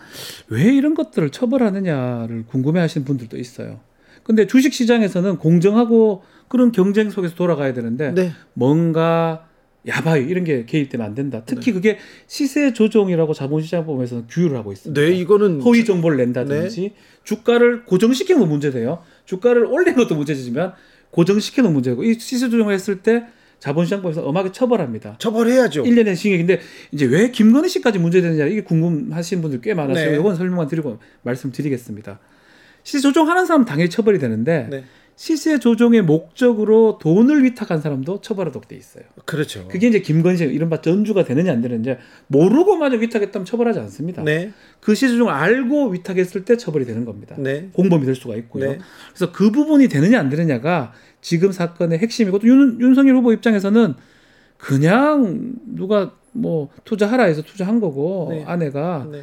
[0.49, 3.81] 왜 이런 것들을 처벌하느냐를 궁금해하시는 분들도 있어요.
[4.23, 8.33] 근데 주식 시장에서는 공정하고 그런 경쟁 속에서 돌아가야 되는데 네.
[8.55, 9.47] 뭔가
[9.87, 11.43] 야바이 이런 게 개입되면 안 된다.
[11.47, 11.73] 특히 네.
[11.73, 15.01] 그게 시세 조정이라고 자본시장법에서는 규율을 하고 있습니다.
[15.01, 16.95] 네, 이거는 허위 정보를 낸다든지 네.
[17.25, 19.03] 주가를 고정시키는 건 문제돼요.
[19.25, 20.75] 주가를 올리는 것도 문제지만
[21.13, 23.25] 고정시키는 문제고 이 시세 조정을 했을 때
[23.61, 25.17] 자본시장법에서 엄하게 처벌합니다.
[25.19, 25.85] 처벌해야죠.
[25.85, 26.61] 1년의 징역인데
[26.93, 30.17] 이제 왜 김건희 씨까지 문제되느냐 이게 궁금하신 분들 꽤 많아서 네.
[30.17, 32.19] 이건 설명만 드리고 말씀드리겠습니다.
[32.83, 34.85] 시세 조정하는 사람 당연히 처벌이 되는데 네.
[35.21, 39.05] 시세 조정의 목적으로 돈을 위탁한 사람도 처벌하도록 돼 있어요.
[39.27, 39.69] 그렇죠.
[39.69, 44.23] 그게 이제 김건희 이른바 전주가 되느냐 안 되느냐 모르고마저 위탁했다면 처벌하지 않습니다.
[44.23, 44.53] 네.
[44.81, 47.37] 그 시세 조정을 알고 위탁했을 때 처벌이 되는 겁니다.
[47.39, 47.69] 네.
[47.75, 48.71] 공범이 될 수가 있고요.
[48.71, 48.79] 네.
[49.11, 53.95] 그래서 그 부분이 되느냐 안 되느냐가 지금 사건의 핵심이고 또 윤, 윤석열 후보 입장에서는
[54.57, 58.45] 그냥 누가 뭐 투자하라 해서 투자한 거고 네.
[58.47, 59.23] 아내가 네.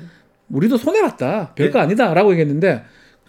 [0.49, 1.83] 우리도 손해 봤다 별거 네.
[1.86, 2.83] 아니다라고 얘기했는데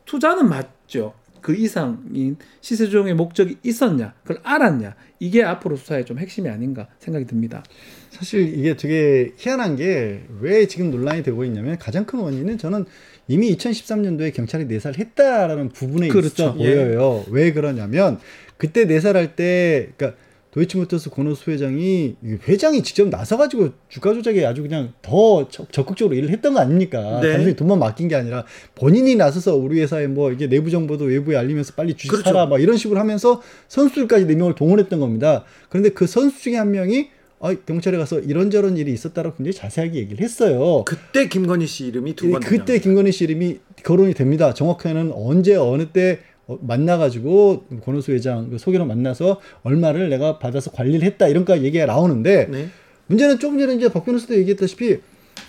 [0.04, 1.14] 투자는 맞죠.
[1.40, 7.26] 그 이상인 시세 조정의 목적이 있었냐, 그걸 알았냐, 이게 앞으로 수사의 좀 핵심이 아닌가 생각이
[7.26, 7.62] 듭니다.
[8.10, 12.84] 사실 이게 되게 희한한 게 왜 지금 논란이 되고 있냐면 가장 큰 원인은 저는
[13.28, 16.28] 이미 2013년도에 경찰이 내사를 했다라는 부분에 그렇죠.
[16.28, 17.24] 있어 보여요.
[17.26, 17.30] 예.
[17.30, 18.18] 왜 그러냐면
[18.58, 20.18] 그때 내사할 때, 그러니까
[20.50, 22.16] 도이치모터스 고노스 회장이
[22.48, 27.20] 회장이 직접 나서가지고 주가 조작에 아주 그냥 더 적극적으로 일을 했던 거 아닙니까?
[27.20, 27.32] 네.
[27.32, 28.44] 단순히 돈만 맡긴 게 아니라
[28.74, 32.24] 본인이 나서서 우리 회사에 뭐 이게 내부 정보도 외부에 알리면서 빨리 주식 그렇죠.
[32.30, 35.44] 사라 막 이런 식으로 하면서 선수들까지 네 명을 동원했던 겁니다.
[35.68, 40.24] 그런데 그 선수 중에 한 명이 아, 경찰에 가서 이런저런 일이 있었다라고 굉장히 자세하게 얘기를
[40.24, 40.82] 했어요.
[40.86, 44.52] 그때 김건희 씨 이름이 두 번 그때 김건희 씨 이름이 거론이 됩니다.
[44.54, 46.27] 정확하게는 언제 어느 때 어,
[46.60, 52.68] 만나가지고 권호수 회장 그 소개로 만나서 얼마를 내가 받아서 관리를 했다 이런까 얘기가 나오는데 네.
[53.06, 54.98] 문제는 조금 전에 이제 박 변호사도 얘기했다시피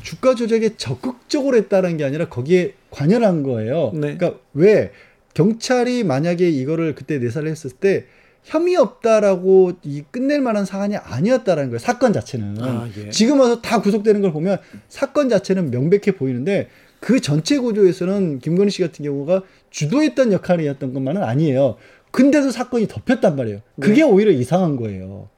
[0.03, 3.91] 주가 조작에 적극적으로 했다는 게 아니라 거기에 관여한 거예요.
[3.93, 4.15] 네.
[4.15, 4.91] 그러니까 왜
[5.33, 8.05] 경찰이 만약에 이거를 그때 내사를 했을 때
[8.43, 11.79] 혐의 없다라고 이 끝낼 만한 사안이 아니었다라는 거예요.
[11.79, 12.55] 사건 자체는.
[12.61, 13.09] 아, 예.
[13.09, 14.57] 지금 와서 다 구속되는 걸 보면
[14.87, 21.77] 사건 자체는 명백해 보이는데 그 전체 구조에서는 김건희 씨 같은 경우가 주도했던 역할이었던 것만은 아니에요.
[22.11, 23.61] 근데도 사건이 덮였단 말이에요.
[23.79, 24.03] 그게 네.
[24.03, 25.29] 오히려 이상한 거예요.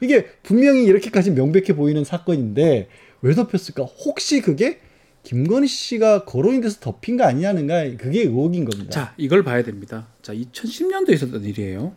[0.00, 2.88] 이게 분명히 이렇게까지 명백해 보이는 사건인데
[3.22, 3.84] 왜 덮였을까?
[3.84, 4.80] 혹시 그게
[5.22, 8.90] 김건희 씨가 거론이 돼서 덮인 거 아니냐는가 그게 의혹인 겁니다.
[8.90, 10.08] 자, 이걸 봐야 됩니다.
[10.22, 11.94] 자, 2010년도에 있었던 일이에요.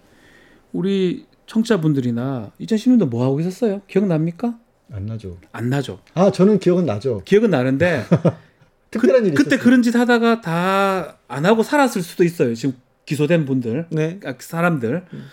[0.73, 3.81] 우리 청취자분들이나 2010년도 뭐 하고 계셨어요?
[3.88, 4.59] 기억납니까?
[4.91, 5.38] 안 나죠.
[5.51, 5.99] 안 나죠.
[6.13, 7.21] 아, 저는 기억은 나죠.
[7.23, 8.03] 기억은 나는데
[8.93, 9.63] 특별한 그, 일이 그때 있었어요.
[9.63, 12.53] 그런 짓 하다가 다 안 하고 살았을 수도 있어요.
[12.53, 12.75] 지금
[13.06, 14.19] 기소된 분들, 네.
[14.23, 15.03] 아, 사람들.
[15.13, 15.25] 음.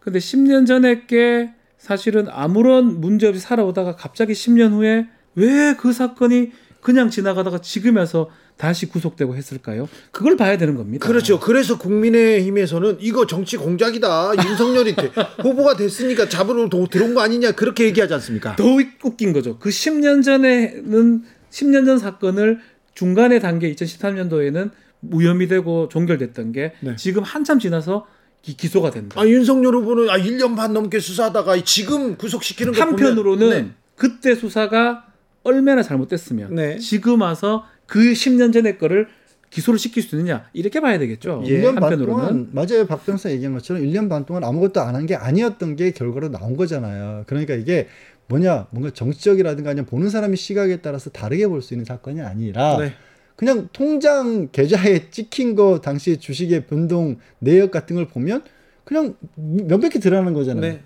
[0.00, 6.52] 근데 10년 전에 게 사실은 아무런 문제 없이 살아오다가 갑자기 10년 후에 왜 그 사건이
[6.80, 9.88] 그냥 지나가다가 지금에서 다시 구속되고 했을까요?
[10.12, 11.06] 그걸 봐야 되는 겁니다.
[11.06, 11.40] 그렇죠.
[11.40, 14.32] 그래서 국민의힘에서는 이거 정치 공작이다.
[14.46, 14.94] 윤석열이
[15.42, 18.56] 후보가 됐으니까 잡으러 들어온 거 아니냐 그렇게 얘기하지 않습니까?
[18.56, 18.64] 더
[19.02, 19.58] 웃긴 거죠.
[19.58, 22.60] 그 10년 전에는 10년 전 사건을
[22.94, 26.96] 중간의 단계 2013년도에는 무혐의 되고 종결됐던 게 네.
[26.96, 28.06] 지금 한참 지나서
[28.42, 29.18] 기, 소가 된다.
[29.20, 33.70] 아, 윤석열 후보는 아, 1년 반 넘게 수사하다가 지금 구속시키는 거 한편으로는 네.
[33.96, 35.06] 그때 수사가
[35.44, 36.78] 얼마나 잘못됐으면 네.
[36.78, 39.08] 지금 와서 그 10년 전의 거를
[39.50, 41.42] 기소를 시킬 수 있느냐 이렇게 봐야 되겠죠.
[41.46, 41.60] 예.
[41.60, 42.86] 1년 한편으로는 반 동안 맞아요.
[42.86, 46.56] 박 변호사 얘기한 것처럼 1년 반 동안 아무것도 안 한 게 아니었던 게 결과로 나온
[46.56, 47.24] 거잖아요.
[47.26, 47.88] 그러니까 이게
[48.28, 52.92] 뭐냐 뭔가 정치적이라든가 아니면 보는 사람의 시각에 따라서 다르게 볼 수 있는 사건이 아니라 네.
[53.36, 58.42] 그냥 통장 계좌에 찍힌 거 당시 주식의 변동 내역 같은 걸 보면
[58.84, 60.60] 그냥 명백히 드러나는 거잖아요.
[60.74, 60.80] 네.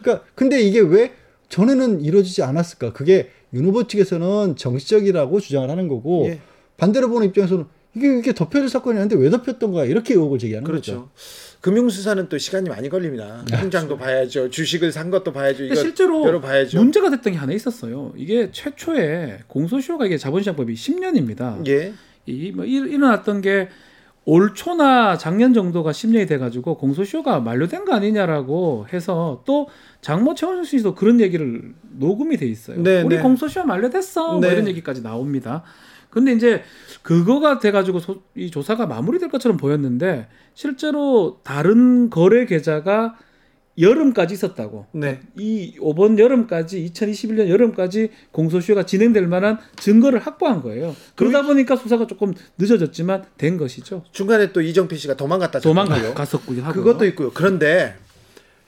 [0.00, 1.12] 그러니까 근데 이게 왜
[1.48, 2.92] 전에는 이루어지지 않았을까?
[2.92, 6.40] 그게 윤 후보 측에서는 정치적이라고 주장을 하는 거고 예.
[6.78, 9.84] 반대로 보는 입장에서는 이게 이게 덮여질 사건이 아닌데 왜 덮였던 거야?
[9.84, 10.92] 이렇게 의혹을 제기하는 그렇죠.
[10.92, 11.10] 거죠.
[11.62, 13.44] 금융수사는 또 시간이 많이 걸립니다.
[13.50, 13.60] 네.
[13.60, 14.50] 통장도 봐야죠.
[14.50, 15.64] 주식을 산 것도 봐야죠.
[15.64, 16.78] 이거 실제로 열어봐야죠.
[16.78, 18.12] 문제가 됐던 게 하나 있었어요.
[18.16, 21.66] 이게 최초에 공소시효가 이게 자본시장법이 10년입니다.
[21.68, 21.94] 예.
[22.26, 23.68] 이뭐 일어났던 게
[24.24, 29.68] 올 초나 작년 정도가 10년이 돼가지고 공소시효가 만료된 거 아니냐라고 해서 또
[30.00, 32.80] 장모 최원순 씨도 그런 얘기를 녹음이 돼 있어요.
[32.80, 33.22] 네, 우리 네.
[33.22, 34.32] 공소시효 만료됐어.
[34.32, 34.46] 뭐 네.
[34.46, 35.64] 뭐 이런 얘기까지 나옵니다.
[36.12, 36.62] 근데 이제
[37.00, 43.16] 그거가 돼가지고 소, 이 조사가 마무리될 것처럼 보였는데 실제로 다른 거래 계좌가
[43.78, 44.86] 여름까지 있었다고.
[44.92, 45.20] 네.
[45.38, 50.94] 이 이번 여름까지 2021년 여름까지 공소시효가 진행될 만한 증거를 확보한 거예요.
[51.16, 54.04] 그러다 보니까 수사가 조금 늦어졌지만 된 것이죠.
[54.12, 55.60] 중간에 또 이정필 씨가 도망갔다.
[55.60, 56.64] 도망갔었고요.
[56.64, 57.30] 그것도 있고요.
[57.32, 57.96] 그런데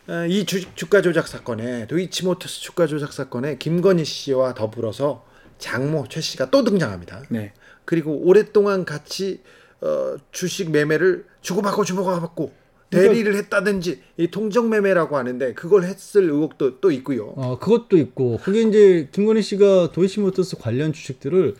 [0.09, 5.24] 어, 이 주, 주가 조작 사건에 도이치모터스 주가 조작 사건에 김건희 씨와 더불어서
[5.58, 7.22] 장모 최 씨가 또 등장합니다.
[7.28, 7.52] 네.
[7.84, 9.40] 그리고 오랫동안 같이
[9.80, 12.52] 어, 주식 매매를 주고받고 주고받고
[12.90, 17.32] 대리를 했다든지 이 통정 매매라고 하는데 그걸 했을 의혹도 또 있고요.
[17.36, 21.54] 어, 그것도 있고 그게 이제 김건희 씨가 도이치모터스 관련 주식들을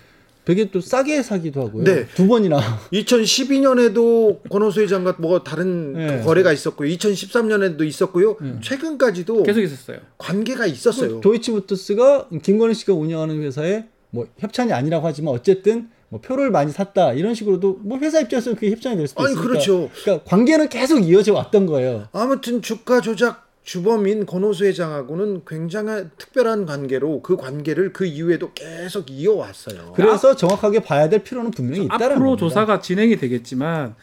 [0.45, 1.85] 되게 또 싸게 사기도 하고요.
[1.85, 2.07] 네.
[2.15, 2.61] 두 번이나.
[2.93, 6.21] 2012년에도 권호수 회장과 뭐 다른 네.
[6.23, 6.89] 거래가 있었고요.
[6.91, 8.37] 2013년에도 있었고요.
[8.41, 8.57] 네.
[8.63, 9.99] 최근까지도 계속 있었어요.
[10.19, 11.21] 관계가 있었어요.
[11.21, 17.35] 도이치모터스가 김건희 씨가 운영하는 회사에 뭐 협찬이 아니라고 하지만 어쨌든 뭐 표를 많이 샀다 이런
[17.35, 19.49] 식으로도 뭐 회사 입장에서 그게 협정이 될 수도 아니, 있으니까.
[19.49, 19.91] 그렇죠.
[20.03, 22.07] 그러니까 관계는 계속 이어져 왔던 거예요.
[22.13, 29.95] 아무튼 주가 조작 주범인 권호수 회장하고는 굉장한 특별한 관계로 그 관계를 그 이후에도 계속 이어왔어요.
[29.97, 32.41] 그래서 정확하게 봐야 될 필요는 분명히 있다는 앞으로 겁니다.
[32.41, 33.95] 조사가 진행이 되겠지만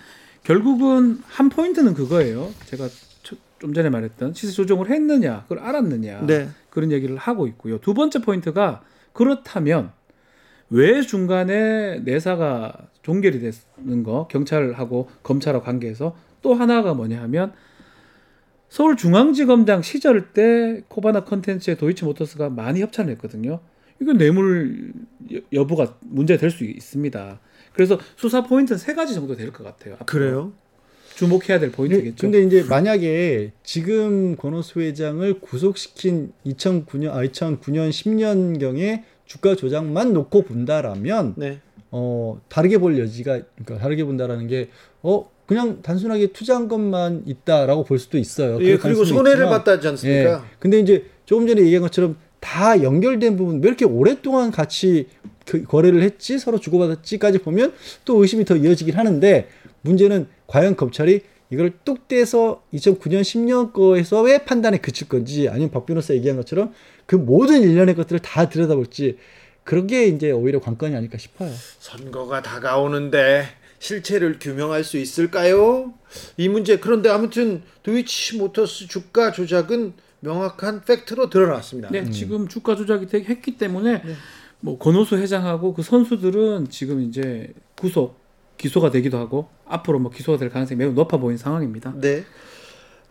[0.43, 2.52] 결국은 한 포인트는 그거예요.
[2.65, 2.89] 제가
[3.60, 6.50] 좀 전에 말했던 시세 조정을 했느냐, 그걸 알았느냐 네.
[6.71, 7.78] 그런 얘기를 하고 있고요.
[7.78, 8.82] 두 번째 포인트가
[9.13, 9.91] 그렇다면
[10.71, 17.54] 왜 중간에 내사가 종결이 되는 거 경찰하고 검찰하고 관계에서 또 하나가 뭐냐 하면
[18.71, 23.60] 서울중앙지검장 시절 때 코바나 컨텐츠에 도이치모터스가 많이 협찬을 했거든요.
[24.01, 24.93] 이건 뇌물
[25.51, 27.39] 여부가 문제가 될수 있습니다.
[27.73, 29.95] 그래서 수사 포인트는 세 가지 정도 될 것 같아요.
[29.95, 30.05] 앞으로.
[30.05, 30.53] 그래요?
[31.15, 32.15] 주목해야 될 포인트겠죠.
[32.21, 40.43] 근데 이제 만약에 지금 권오수 회장을 구속시킨 2009년 아 2009년 10년 경에 주가 조작만 놓고
[40.43, 41.60] 본다라면 네.
[41.91, 44.69] 어 다르게 볼 여지가 그러니까 다르게 본다라는 게
[45.03, 48.58] 어 그냥 단순하게 투자한 것만 있다라고 볼 수도 있어요.
[48.62, 50.32] 예, 그리고 손해를 봤다지 않습니까?
[50.32, 55.10] 예, 근데 이제 조금 전에 얘기한 것처럼 다 연결된 부분 왜 이렇게 오랫동안 같이
[55.46, 57.74] 그 거래를 했지 서로 주고받았지까지 보면
[58.06, 59.50] 또 의심이 더 이어지긴 하는데
[59.82, 66.14] 문제는 과연 검찰이 이걸 뚝 떼서 2009년 10년 거에서의 판단에 그칠 건지 아니면 박 변호사
[66.14, 66.72] 얘기한 것처럼
[67.06, 69.18] 그 모든 일련의 것들을 다 들여다볼지
[69.66, 71.52] 그런 게 이제 오히려 관건이 아닐까 싶어요.
[71.80, 75.94] 선거가 다가오는데 실체를 규명할 수 있을까요?
[76.38, 81.89] 이 문제 그런데 아무튼 도이치 모터스 주가 조작은 명확한 팩트로 드러났습니다.
[81.89, 82.12] 네, 음.
[82.12, 84.15] 지금 주가 조작이 했기 때문에 네.
[84.60, 88.20] 뭐 권호수 회장하고 그 선수들은 지금 이제 구속
[88.58, 91.96] 기소가 되기도 하고 앞으로 뭐 기소가 될 가능성이 매우 높아 보이는 상황입니다.
[92.00, 92.24] 네.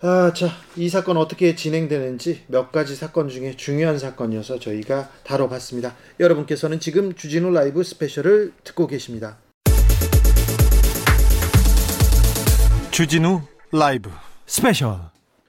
[0.02, 5.96] 아, 자, 이 사건 어떻게 진행되는지 몇 가지 사건 중에 중요한 사건이어서 저희가 다뤄봤습니다.
[6.20, 9.36] 여러분께서는 지금 주진우 라이브 스페셜을 듣고 계십니다.
[13.00, 13.40] 주진우
[13.72, 14.10] 라이브
[14.44, 14.98] 스페셜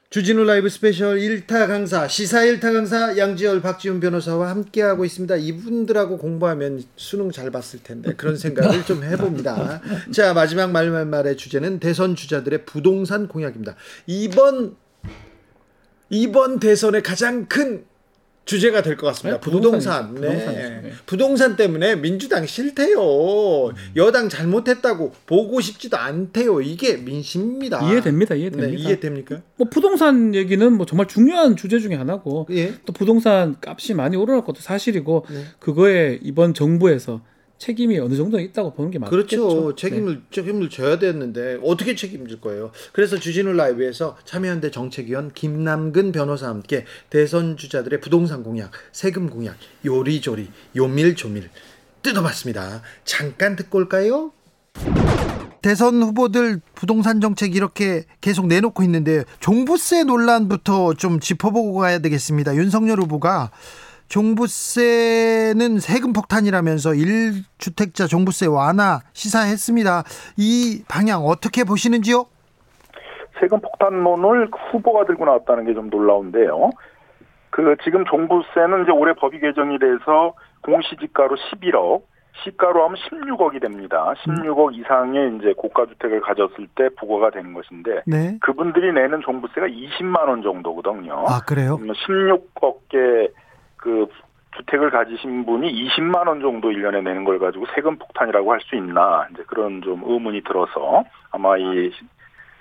[0.10, 5.36] 주진우 라이브 스페셜 1타 강사 시사 1타 강사 양지열 박지훈 변호사와 함께하고 있습니다.
[5.36, 9.82] 이분들하고 공부하면 수능 잘 봤을 텐데 그런 생각을 좀 해봅니다.
[10.14, 13.76] 자 마지막 말말말의 주제는 대선 주자들의 부동산 공약입니다.
[14.08, 14.78] 이번
[16.10, 17.84] 이번 대선의 가장 큰
[18.52, 19.38] 주제가 될 것 같습니다.
[19.38, 20.14] 네, 부동산.
[20.14, 20.54] 부동산.
[20.54, 20.82] 네.
[20.84, 20.92] 네.
[21.06, 23.68] 부동산 때문에 민주당 싫대요.
[23.70, 23.74] 음.
[23.96, 26.60] 여당 잘못했다고 보고 싶지도 않대요.
[26.62, 27.90] 이게 민심입니다.
[27.90, 28.36] 이해됩니다.
[28.36, 28.72] 이해됩니다.
[28.74, 29.42] 네, 이해됩니까?
[29.56, 32.74] 뭐 부동산 얘기는 뭐 정말 중요한 주제 중에 하나고 예.
[32.86, 35.46] 또 부동산 값이 많이 오르는 것도 사실이고 네.
[35.60, 37.22] 그거에 이번 정부에서
[37.62, 39.20] 책임이 어느 정도 있다고 보는 게 맞겠죠.
[39.20, 39.76] 그렇죠.
[39.76, 40.22] 책임을 네.
[40.32, 42.72] 책임을 져야 되는데 어떻게 책임질 거예요?
[42.92, 50.50] 그래서 주진우 라이브에서 참여연대 정책위원 김남근 변호사와 함께 대선 주자들의 부동산 공약, 세금 공약 요리조리
[50.76, 51.52] 요밀조밀
[52.02, 52.82] 뜯어봤습니다.
[53.04, 54.34] 잠깐 듣고 올까요?
[55.62, 62.56] 대선 후보들 부동산 정책 이렇게 계속 내놓고 있는데 종부세 논란부터 좀 짚어보고 가야 되겠습니다.
[62.56, 63.52] 윤석열 후보가
[64.12, 70.04] 종부세는 세금 폭탄이라면서 1주택자 종부세 완화 시사했습니다.
[70.38, 72.26] 이 방향 어떻게 보시는지요?
[73.40, 76.72] 세금 폭탄론을 후보가 들고 나왔다는 게 좀 놀라운데요.
[77.52, 82.02] 그 지금 종부세는 이제 올해 법이 개정이 돼서 공시지가로 11억,
[82.44, 84.14] 시가로 하면 16억이 됩니다.
[84.26, 88.38] 16억 이상의 이제 고가 주택을 가졌을 때 부과가 되는 것인데 네.
[88.42, 91.26] 그분들이 내는 종부세가 20만 원 정도거든요.
[91.28, 91.78] 아 그래요?
[91.80, 92.98] 16억 개
[93.82, 94.08] 그
[94.58, 99.28] 주택을 가지신 분이 20만 원 정도 1년에 내는 걸 가지고 세금 폭탄이라고 할 수 있나
[99.34, 101.92] 이제 그런 좀 의문이 들어서 아마 이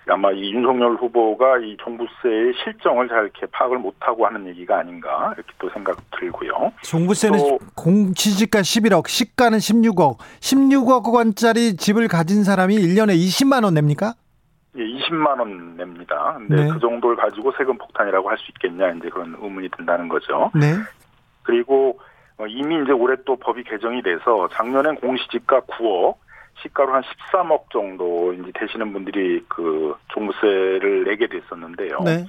[0.08, 5.52] 아마 이 윤석열 후보가 이 종부세의 실정을 잘 이렇게 파악을 못하고 하는 얘기가 아닌가 이렇게
[5.58, 6.72] 또 생각 들고요.
[6.82, 7.38] 종부세는
[7.76, 14.14] 공시지가 11억, 시가는 16억, 16억 원짜리 집을 가진 사람이 1년에 20만 원 냅니까?
[14.76, 16.34] 예, 20만 원 냅니다.
[16.38, 16.70] 근데 네.
[16.72, 20.50] 그 정도를 가지고 세금 폭탄이라고 할 수 있겠냐 이제 그런 의문이 든다는 거죠.
[20.54, 20.74] 네.
[21.50, 21.98] 그리고
[22.38, 26.14] 어, 이미 이제 올해 또 법이 개정이 돼서 작년엔 공시지가 9억,
[26.62, 31.98] 시가로 한 13억 정도 이제 되시는 분들이 그 종부세를 내게 됐었는데요.
[32.04, 32.24] 네.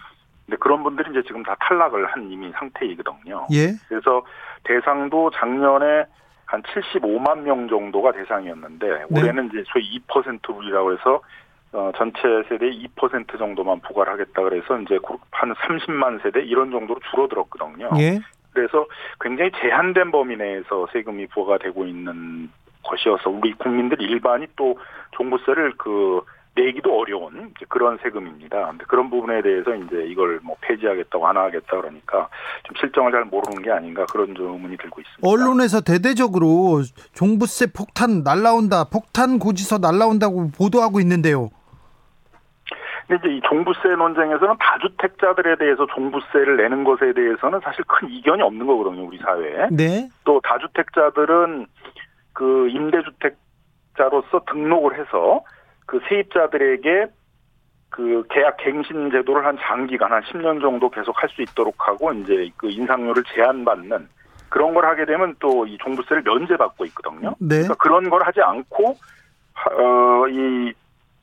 [0.45, 3.47] 근데 그런 분들이 이제 지금 다 탈락을 한 이미 상태이거든요.
[3.53, 3.73] 예.
[3.87, 4.23] 그래서
[4.63, 6.05] 대상도 작년에
[6.45, 9.05] 한 75만 명 정도가 대상이었는데 네.
[9.09, 11.21] 올해는 이제 소위 2%룰이라고 해서
[11.73, 14.99] 어, 전체 세대의 2% 정도만 부과를 하겠다 그래서 이제
[15.31, 17.91] 한 30만 세대 이런 정도로 줄어들었거든요.
[17.99, 18.19] 예.
[18.53, 18.85] 그래서
[19.19, 22.49] 굉장히 제한된 범위 내에서 세금이 부과가 되고 있는
[22.83, 24.77] 것이어서 우리 국민들 일반이 또
[25.11, 26.21] 종부세를 그
[26.53, 28.67] 내기도 어려운 그런 세금입니다.
[28.67, 32.27] 근데 그런 부분에 대해서 이제 이걸 뭐 폐지하겠다, 완화하겠다 그러니까
[32.63, 35.27] 좀 실정을 잘 모르는 게 아닌가 그런 좀 의문이 들고 있습니다.
[35.27, 36.81] 언론에서 대대적으로
[37.13, 41.49] 종부세 폭탄 날라온다, 폭탄 고지서 날라온다고 보도하고 있는데요.
[43.07, 48.65] 근데 이제 이 종부세 논쟁에서는 다주택자들에 대해서 종부세를 내는 것에 대해서는 사실 큰 이견이 없는
[48.65, 49.67] 거거든요, 우리 사회에.
[49.71, 50.09] 네.
[50.23, 51.67] 또 다주택자들은
[52.33, 55.41] 그 임대주택자로서 등록을 해서
[55.85, 57.07] 그 세입자들에게
[57.89, 62.49] 그 계약 갱신 제도를 한 장기간 한 10년 정도 계속 할 수 있도록 하고 이제
[62.55, 64.07] 그 인상률을 제한받는
[64.47, 67.35] 그런 걸 하게 되면 또 이 종부세를 면제받고 있거든요.
[67.39, 67.55] 네.
[67.57, 68.95] 그러니까 그런 걸 하지 않고
[69.77, 70.73] 어 이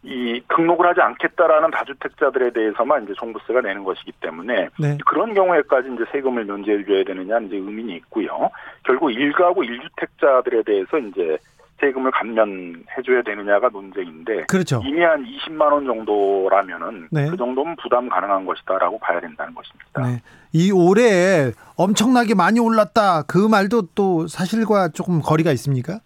[0.05, 4.99] 이 등록을 하지 않겠다라는 다주택자들에 대해서만 이제 종부세가 내는 것이기 때문에 네.
[5.05, 8.51] 그런 경우에까지 이제 세금을 면제해 줘야 되느냐 이제 의문이 있고요.
[8.84, 11.38] 결국 일가구 일주택자들에 대해서 이제
[11.80, 14.80] 세금을 감면해 줘야 되느냐가 논쟁인데 그렇죠.
[14.84, 17.30] 이미 한 20만 원 정도라면은 네.
[17.30, 20.03] 그 정도면 부담 가능한 것이다라고 봐야 된다는 것입니다.
[20.03, 20.22] 네.
[20.53, 26.01] 이 올해 엄청나게 많이 올랐다 그 말도 또 사실과 조금 거리가 있습니까?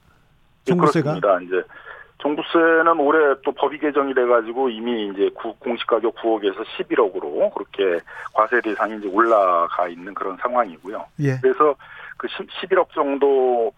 [0.64, 1.56] 종부세가 네, 그렇습니다.
[1.58, 1.68] 이제
[2.22, 8.02] 종부세는 올해 또 법이 개정이 돼가지고 이미 이제 공시가격 9억에서 11억으로 그렇게
[8.32, 11.04] 과세 대상이 이제 올라가 있는 그런 상황이고요.
[11.20, 11.36] 예.
[11.42, 11.74] 그래서
[12.16, 13.72] 그 11억 정도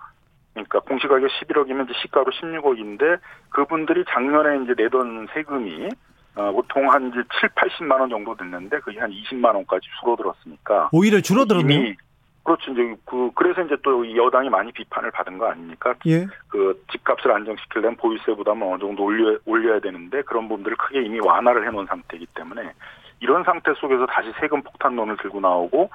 [0.52, 3.18] 그러니까 공시가격 11억이면 이제 시가로 16억인데
[3.48, 5.88] 그분들이 작년에 이제 내던 세금이
[6.36, 11.20] 어, 보통 한 이제 7, 80만 원 정도 됐는데 그게 한 20만 원까지 줄어들었으니까 오히려
[11.20, 11.78] 줄어들었네요.
[11.78, 11.96] 이미
[12.44, 12.72] 그렇죠.
[12.72, 15.94] 이제 그 그래서 이제 또 여당이 많이 비판을 받은 거 아닙니까?
[16.06, 16.26] 예.
[16.48, 21.66] 그 집값을 안정시키려면 보유세 부담을 어느 정도 올려 올려야 되는데 그런 부분들을 크게 이미 완화를
[21.66, 22.72] 해놓은 상태이기 때문에
[23.20, 25.90] 이런 상태 속에서 다시 세금 폭탄론을 들고 나오고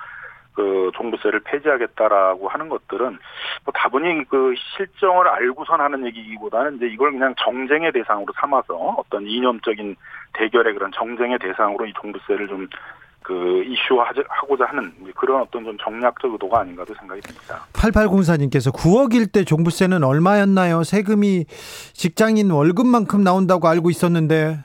[0.54, 3.20] 그 종부세를 폐지하겠다라고 하는 것들은
[3.64, 9.96] 뭐 다분히 그 실정을 알고선 하는 얘기보다는 이제 이걸 그냥 정쟁의 대상으로 삼아서 어떤 이념적인
[10.34, 12.68] 대결의 그런 정쟁의 대상으로 이 종부세를 좀
[13.30, 17.64] 그 이슈화하고자 하는 그런 어떤 좀 정략적 의도가 아닌가도 생각이 듭니다.
[17.74, 20.82] 8804님께서 9억일 때 종부세는 얼마였나요?
[20.82, 21.46] 세금이
[21.94, 24.58] 직장인 월급만큼 나온다고 알고 있었는데.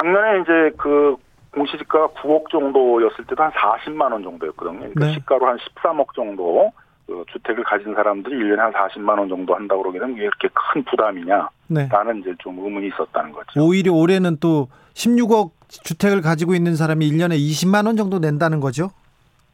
[0.00, 1.16] 작년에 이제 그
[1.52, 4.78] 공시지가가 9억 정도였을 때도 한 40만 원 정도였거든요.
[4.78, 5.12] 그러니까 네.
[5.12, 6.72] 시가로 한 13억 정도
[7.06, 10.82] 그 주택을 가진 사람들이 1년에 한 40만 원 정도 한다고 그러게 되면 왜 이렇게 큰
[10.84, 11.50] 부담이냐?
[11.66, 11.86] 네.
[11.92, 13.62] 라는 이제 좀 의문이 있었다는 거죠.
[13.62, 14.68] 오히려 올해는 또
[14.98, 18.90] 16억 주택을 가지고 있는 사람이 1년에 20만 원 정도 낸다는 거죠?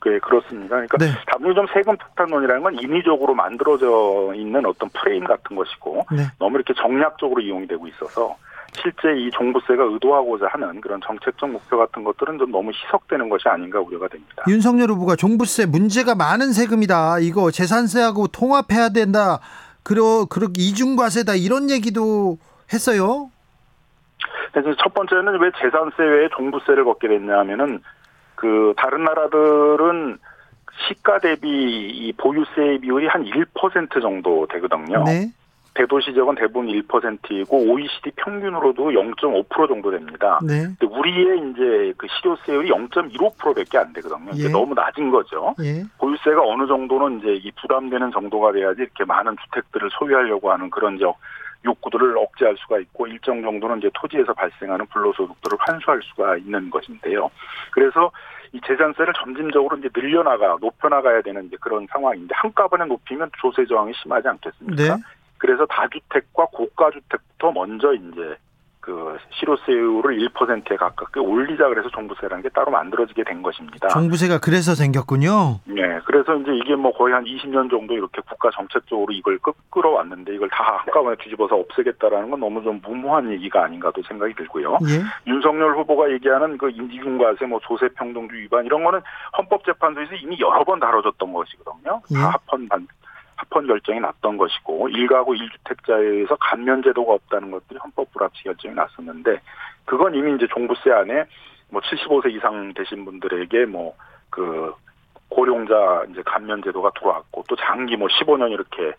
[0.05, 0.77] 네, 그렇습니다.
[0.77, 1.13] 그러니까 네.
[1.55, 6.27] 좀 세금 폭탄론이라는 건 인위적으로 만들어져 있는 어떤 프레임 같은 것이고 네.
[6.39, 8.37] 너무 이렇게 정략적으로 이용이 되고 있어서
[8.73, 13.81] 실제 이 종부세가 의도하고자 하는 그런 정책적 목표 같은 것들은 좀 너무 희석되는 것이 아닌가
[13.81, 14.45] 우려가 됩니다.
[14.49, 17.21] 윤석열 후보가 종부세 문제가 많은 세금이다.
[17.21, 19.39] 이거 재산세하고 통합해야 된다.
[19.83, 22.39] 그러 그렇 이중과세다 이런 얘기도
[22.73, 23.31] 했어요.
[24.63, 27.81] 첫 번째는 왜 재산세 외에 종부세를 걷게 됐냐면은
[28.35, 30.19] 그 다른 나라들은
[30.89, 35.05] 시가 대비 이 보유세 비율이 한 1% 정도 되거든요.
[35.05, 35.31] 네.
[35.75, 40.39] 대도시 지역은 대부분 1%이고 OECD 평균으로도 0.5% 정도 됩니다.
[40.47, 40.67] 네.
[40.79, 44.31] 근데 우리의 이제 그 실효세율이 0.15%밖에 안 되거든요.
[44.37, 44.49] 예.
[44.49, 45.55] 너무 낮은 거죠.
[45.61, 45.83] 예.
[45.99, 51.15] 보유세가 어느 정도는 이제 이 부담되는 정도가 돼야지 이렇게 많은 주택들을 소유하려고 하는 그런 저
[51.65, 57.31] 욕구들을 억제할 수가 있고 일정 정도는 이제 토지에서 발생하는 불로소득들을 환수할 수가 있는 것인데요.
[57.71, 58.11] 그래서
[58.53, 64.29] 이 재산세를 점진적으로 이제 늘려나가 높여나가야 되는 이제 그런 상황인데 한꺼번에 높이면 조세 저항이 심하지
[64.29, 64.97] 않겠습니까?
[64.97, 65.03] 네.
[65.39, 68.37] 그래서 다주택과 고가주택부터 먼저 이제
[68.85, 73.89] 그 실효세율을 1%에 가깝게 올리자 그래서 종부세라는 게 따로 만들어지게 된 것입니다.
[73.89, 75.61] 종부세가 그래서 생겼군요.
[75.64, 80.35] 네, 그래서 이제 이게 뭐 거의 한 20년 정도 이렇게 국가 정책적으로 이걸 끌, 끌어왔는데
[80.35, 84.78] 이걸 다 한꺼번에 뒤집어서 없애겠다라는 건 너무 좀 무모한 얘기가 아닌가도 생각이 들고요.
[84.82, 85.30] 예.
[85.32, 89.01] 윤석열 후보가 얘기하는 그 인지중과세, 뭐 조세평등주 위반 이런 거는
[89.39, 92.03] 헌법재판소에서 이미 여러 번 다뤄졌던 것이거든요.
[92.11, 92.14] 예.
[92.16, 92.87] 다 합헌 반
[93.51, 99.41] 합헌 결정이 났던 것이고 일가구 일주택자에서 감면 제도가 없다는 것들이 헌법 불합치 결정이 났었는데
[99.85, 101.25] 그건 이미 이제 종부세 안에
[101.71, 103.95] 뭐 75세 이상 되신 분들에게 뭐
[104.35, 104.75] 그
[105.29, 108.93] 고령자 이제 감면 제도가 들어왔고 또 장기 뭐 15년 이렇게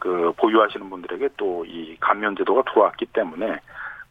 [0.00, 3.60] 그 보유하시는 분들에게 또 이 감면 제도가 들어왔기 때문에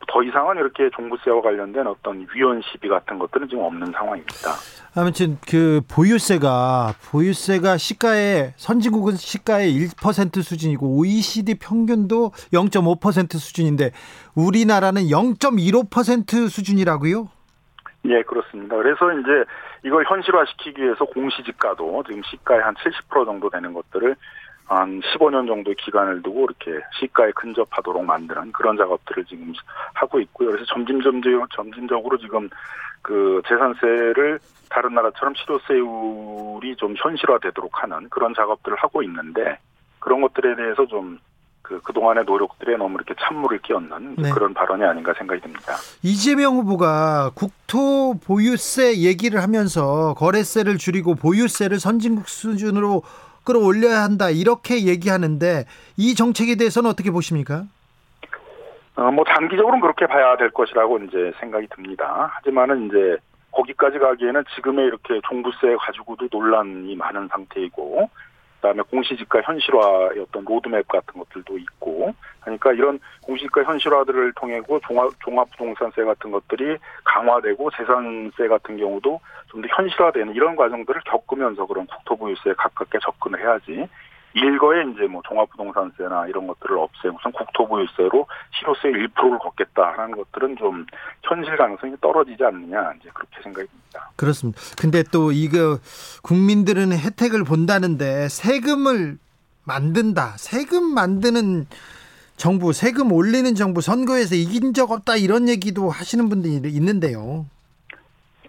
[0.08, 4.52] 더 이상은 이렇게 종부세와 관련된 어떤 위헌 시비 같은 것들은 지금 없는 상황입니다.
[4.96, 13.92] 아무튼 그 보유세가 보유세가 시가의 선진국은 시가의 1% 수준이고 OECD 평균도 0.5% 수준인데
[14.36, 17.30] 우리나라는 0.15% 수준이라고요?
[18.06, 18.78] 예, 그렇습니다.
[18.78, 19.46] 그래서 이제
[19.84, 24.16] 이걸 현실화시키기 위해서 공시지가도 지금 시가의 한 70% 정도 되는 것들을
[24.70, 29.54] 한 15년 정도 기간을 두고 이렇게 시가에 근접하도록 만드는 그런 작업들을 지금
[29.96, 30.52] 하고 있고요.
[30.52, 32.50] 그래서 점진점진 점진적으로 지금
[33.02, 34.40] 그 재산세를
[34.70, 39.58] 다른 나라처럼 실효세율이 좀 현실화되도록 하는 그런 작업들을 하고 있는데
[39.98, 41.18] 그런 것들에 대해서 좀
[41.64, 44.30] 그, 그동안의 노력들에 너무 이렇게 찬물을 끼얹는 네.
[44.32, 45.76] 그런 발언이 아닌가 생각이 듭니다.
[46.04, 53.02] 이재명 후보가 국토 보유세 얘기를 하면서 거래세를 줄이고 보유세를 선진국 수준으로
[53.50, 55.66] 끌어올려야 한다 이렇게 얘기하는데
[55.98, 57.64] 이 정책에 대해서는 어떻게 보십니까?
[58.96, 62.30] 어, 뭐 단기적으로는 그렇게 봐야 될 것이라고 이제 생각이 듭니다.
[62.36, 63.18] 하지만은 이제
[63.52, 68.10] 거기까지 가기에는 지금의 이렇게 종부세 가지고도 논란이 많은 상태이고
[68.60, 76.04] 그다음에 공시지가 현실화의 어떤 로드맵 같은 것들도 있고 그러니까 이런 공시지가 현실화들을 통해고 종합 종합부동산세
[76.04, 83.00] 같은 것들이 강화되고 재산세 같은 경우도 좀 더 현실화되는 이런 과정들을 겪으면서 그런 국토부유세에 가깝게
[83.02, 83.88] 접근을 해야지
[84.34, 90.86] 일거에 이제 뭐 종합부동산세나 이런 것들을 없애고 우선 국토부유세로 실효세 1%를 걷겠다라는 것들은 좀
[91.24, 94.12] 현실 가능성이 떨어지지 않느냐 이제 그렇게 생각이 듭니다.
[94.16, 94.62] 그렇습니다.
[94.80, 95.80] 근데 또 이거
[96.22, 99.18] 국민들은 혜택을 본다는데 세금을
[99.64, 100.36] 만든다.
[100.38, 101.66] 세금 만드는
[102.38, 107.46] 정부, 세금 올리는 정부 선거에서 이긴 적 없다 이런 얘기도 하시는 분들이 있는데요.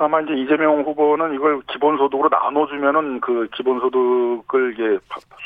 [0.00, 4.98] 아마 이제 이재명 후보는 이걸 기본소득으로 나눠주면은 그 기본소득을 이게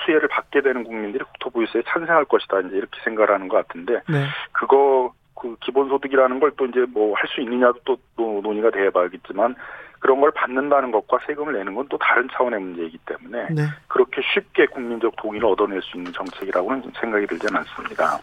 [0.06, 4.24] 수혜를 받게 되는 국민들이 국토부유세에 찬성할 것이다 이제 이렇게 생각을 하는 것 같은데 네.
[4.52, 9.56] 그거 그 기본소득이라는 걸 또 이제 뭐 할 수 있느냐도 또, 또 논의가 돼봐야겠지만
[9.98, 13.62] 그런 걸 받는다는 것과 세금을 내는 건 또 다른 차원의 문제이기 때문에 네.
[13.88, 18.20] 그렇게 쉽게 국민적 동의를 얻어낼 수 있는 정책이라고는 생각이 들지는 않습니다.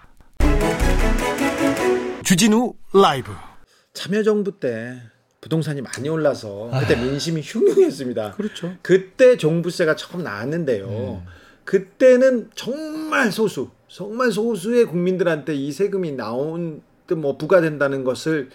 [2.24, 3.32] 주진우 라이브
[3.94, 4.94] 참여정부 때
[5.42, 7.02] 부동산이 많이 올라서 그때 아.
[7.02, 8.32] 민심이 흉흉했습니다.
[8.32, 8.76] 그렇죠.
[8.84, 10.86] 그때 종부세가 처음 나왔는데요.
[10.88, 11.28] 음.
[11.66, 16.84] 그때는 정말 소수, 정말 소수의 국민들한테 이 세금이 나온
[17.18, 18.50] 뭐 부과된다는 것을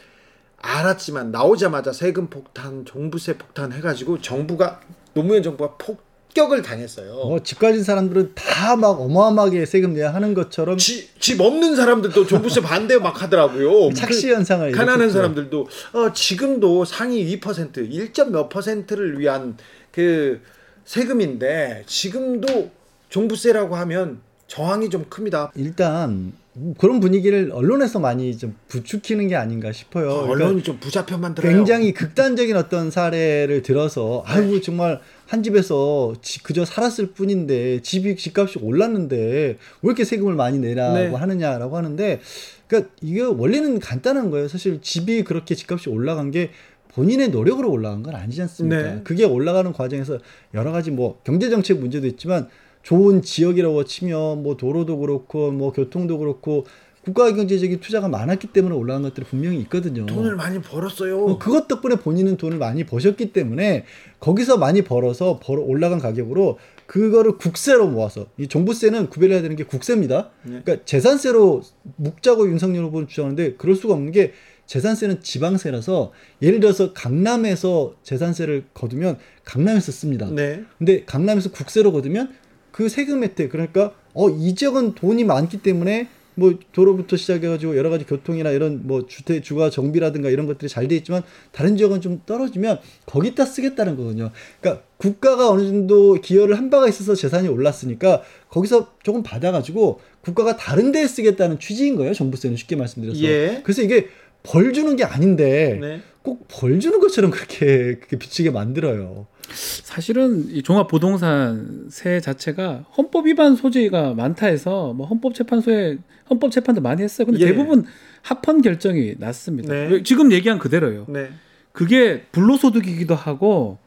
[0.58, 4.80] 알았지만 나오자마자 세금 폭탄, 종부세 폭탄 해가지고 정부가
[5.12, 6.05] 노무현 정부가 폭
[6.36, 7.12] 폭격을 당했어요.
[7.14, 12.26] 어, 집 가진 사람들은 다 막 어마어마하게 세금 내야 하는 것처럼 집, 집 없는 사람들도
[12.26, 13.90] 종부세 반대 막 하더라고요.
[13.94, 19.56] 착시 현상을 가난한 사람들도 어, 지금도 상위 2% 1점 몇 퍼센트를 위한
[19.92, 20.40] 그
[20.84, 22.70] 세금인데 지금도
[23.08, 25.52] 종부세라고 하면 저항이 좀 큽니다.
[25.54, 26.32] 일단
[26.78, 30.10] 그런 분위기를 언론에서 많이 좀 부추기는 게 아닌가 싶어요.
[30.10, 31.52] 어, 언론이 그러니까 좀 부자편 만 들어요.
[31.52, 34.32] 굉장히 극단적인 어떤 사례를 들어서 네.
[34.32, 40.58] 아이고 정말 한 집에서 지, 그저 살았을 뿐인데 집이 집값이 올랐는데 왜 이렇게 세금을 많이
[40.58, 41.08] 내라고 네.
[41.08, 42.20] 하느냐라고 하는데
[42.66, 44.48] 그러니까 이게 원리는 간단한 거예요.
[44.48, 46.50] 사실 집이 그렇게 집값이 올라간 게
[46.88, 48.82] 본인의 노력으로 올라간 건 아니지 않습니까?
[48.82, 49.00] 네.
[49.04, 50.18] 그게 올라가는 과정에서
[50.54, 52.48] 여러 가지 뭐 경제 정책 문제도 있지만
[52.86, 56.64] 좋은 지역이라고 치면 뭐 도로도 그렇고 뭐 교통도 그렇고
[57.02, 60.06] 국가 경제적인 투자가 많았기 때문에 올라간 것들이 분명히 있거든요.
[60.06, 61.24] 돈을 많이 벌었어요.
[61.24, 63.86] 어, 그것 덕분에 본인은 돈을 많이 버셨기 때문에
[64.20, 70.30] 거기서 많이 벌어서 벌어 올라간 가격으로 그거를 국세로 모아서 이 종부세는 구별해야 되는 게 국세입니다.
[70.44, 70.60] 네.
[70.64, 71.62] 그러니까 재산세로
[71.96, 74.32] 묵자고 윤석열 후보는 주장하는데 그럴 수가 없는 게
[74.66, 80.28] 재산세는 지방세라서 예를 들어서 강남에서 재산세를 거두면 강남에서 씁니다.
[80.30, 80.62] 네.
[80.78, 82.45] 근데 강남에서 국세로 거두면
[82.76, 88.50] 그 세금 혜택 그러니까 어이 지역은 돈이 많기 때문에 뭐 도로부터 시작해가지고 여러 가지 교통이나
[88.50, 91.22] 이런 뭐 주택 주거 정비라든가 이런 것들이 잘 돼 있지만
[91.52, 94.30] 다른 지역은 좀 떨어지면 거기다 쓰겠다는 거거든요.
[94.60, 100.92] 그러니까 국가가 어느 정도 기여를 한 바가 있어서 재산이 올랐으니까 거기서 조금 받아가지고 국가가 다른
[100.92, 102.12] 데에 쓰겠다는 취지인 거예요.
[102.12, 103.22] 정부세는 쉽게 말씀드려서.
[103.22, 103.62] 예.
[103.64, 104.08] 그래서 이게
[104.42, 106.00] 벌 주는 게 아닌데 네.
[106.20, 109.28] 꼭벌 주는 것처럼 그렇게, 그렇게 비치게 만들어요.
[109.52, 117.26] 사실은 이 종합부동산 세 자체가 헌법 위반 소지가 많다 해서 뭐 헌법재판소에 헌법재판도 많이 했어요.
[117.26, 117.46] 근데 예.
[117.46, 117.84] 대부분
[118.22, 119.72] 합헌 결정이 났습니다.
[119.72, 120.02] 네.
[120.02, 121.06] 지금 얘기한 그대로요.
[121.08, 121.30] 네.
[121.72, 123.78] 그게 불로소득이기도 하고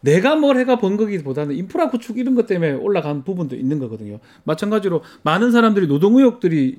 [0.00, 4.18] 내가 뭘 해가 번 거기보다는 인프라 구축 이런 것 때문에 올라간 부분도 있는 거거든요.
[4.44, 6.78] 마찬가지로 많은 사람들이 노동 의혹들이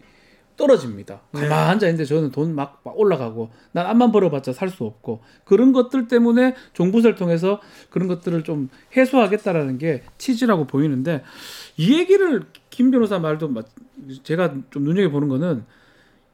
[0.57, 1.21] 떨어집니다.
[1.33, 1.41] 네.
[1.41, 6.07] 가만 앉아 있는데 저는 돈 막 올라가고 난 암만 벌어봤자 살 수 없고 그런 것들
[6.07, 11.23] 때문에 종부세를 통해서 그런 것들을 좀 해소하겠다라는 게 취지라고 보이는데
[11.77, 13.53] 이 얘기를 김 변호사 말도
[14.23, 15.63] 제가 좀 눈여겨 보는 거는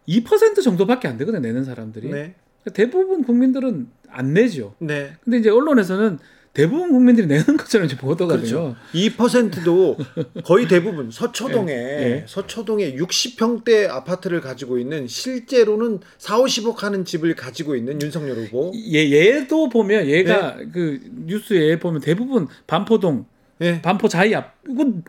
[0.08, 2.36] 2% 정도밖에 안 되거든요 내는 사람들이 네.
[2.74, 4.76] 대부분 국민들은 안 내죠.
[4.80, 5.14] 네.
[5.24, 6.20] 근데 이제 언론에서는
[6.54, 8.76] 대부분 국민들이 내는 것처럼 이제 보도가 그렇죠.
[8.94, 9.10] 돼요.
[9.12, 9.98] 2%도
[10.44, 11.98] 거의 대부분 서초동에 네.
[11.98, 12.26] 네.
[12.28, 18.74] 서초동에 60평대 아파트를 가지고 있는 실제로는 4, 50억 하는 집을 가지고 있는 윤석열 후보.
[18.76, 20.66] 얘 얘도 보면 얘가 네.
[20.74, 23.26] 그 뉴스에 보면 대부분 반포동
[23.60, 23.82] 네.
[23.82, 24.56] 반포 자이 앞.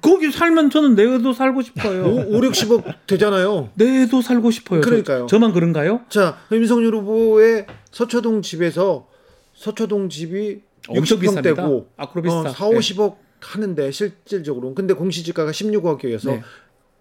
[0.03, 2.05] 거기 살면 저는 내도 살고 싶어요.
[2.05, 3.70] 5, 60억 되잖아요.
[3.74, 4.82] 내도 살고 싶어요.
[4.82, 5.26] 그러니까요.
[5.28, 6.03] 저, 만 그런가요?
[6.11, 9.09] 자, 윤석열 후보의 서초동 집에서
[9.55, 16.43] 서초동 집이 60평대고 어, 4, 50억 하는데 실질적으로 근데 공시지가가 16억이어서 네.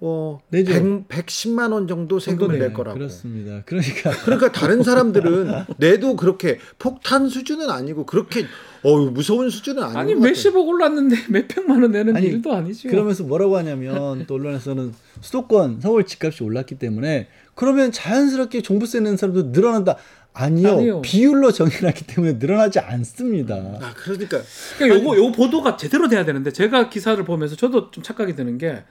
[0.03, 2.97] 어, 네 100, 110만 원 정도 세금을 낼 거라고.
[2.97, 3.61] 그렇습니다.
[3.67, 8.45] 그러니까 그러니까 다른 사람들은 내도 그렇게 폭탄 수준은 아니고 그렇게
[8.81, 12.89] 어 무서운 수준은 아니고 아니 몇십억 올랐는데 몇백만 원 내는 아니, 일도 아니죠.
[12.89, 19.51] 그러면서 뭐라고 하냐면 또 언론에서는 수도권 서울 집값이 올랐기 때문에 그러면 자연스럽게 종부세 내는 사람도
[19.51, 19.97] 늘어난다.
[20.33, 21.01] 아니요, 아니요.
[21.01, 23.55] 비율로 정해놨기 때문에 늘어나지 않습니다.
[23.81, 24.41] 아 그러니까
[24.77, 28.83] 그러니까 요거 요 보도가 제대로 돼야 되는데 제가 기사를 보면서 저도 좀 착각이 드는 게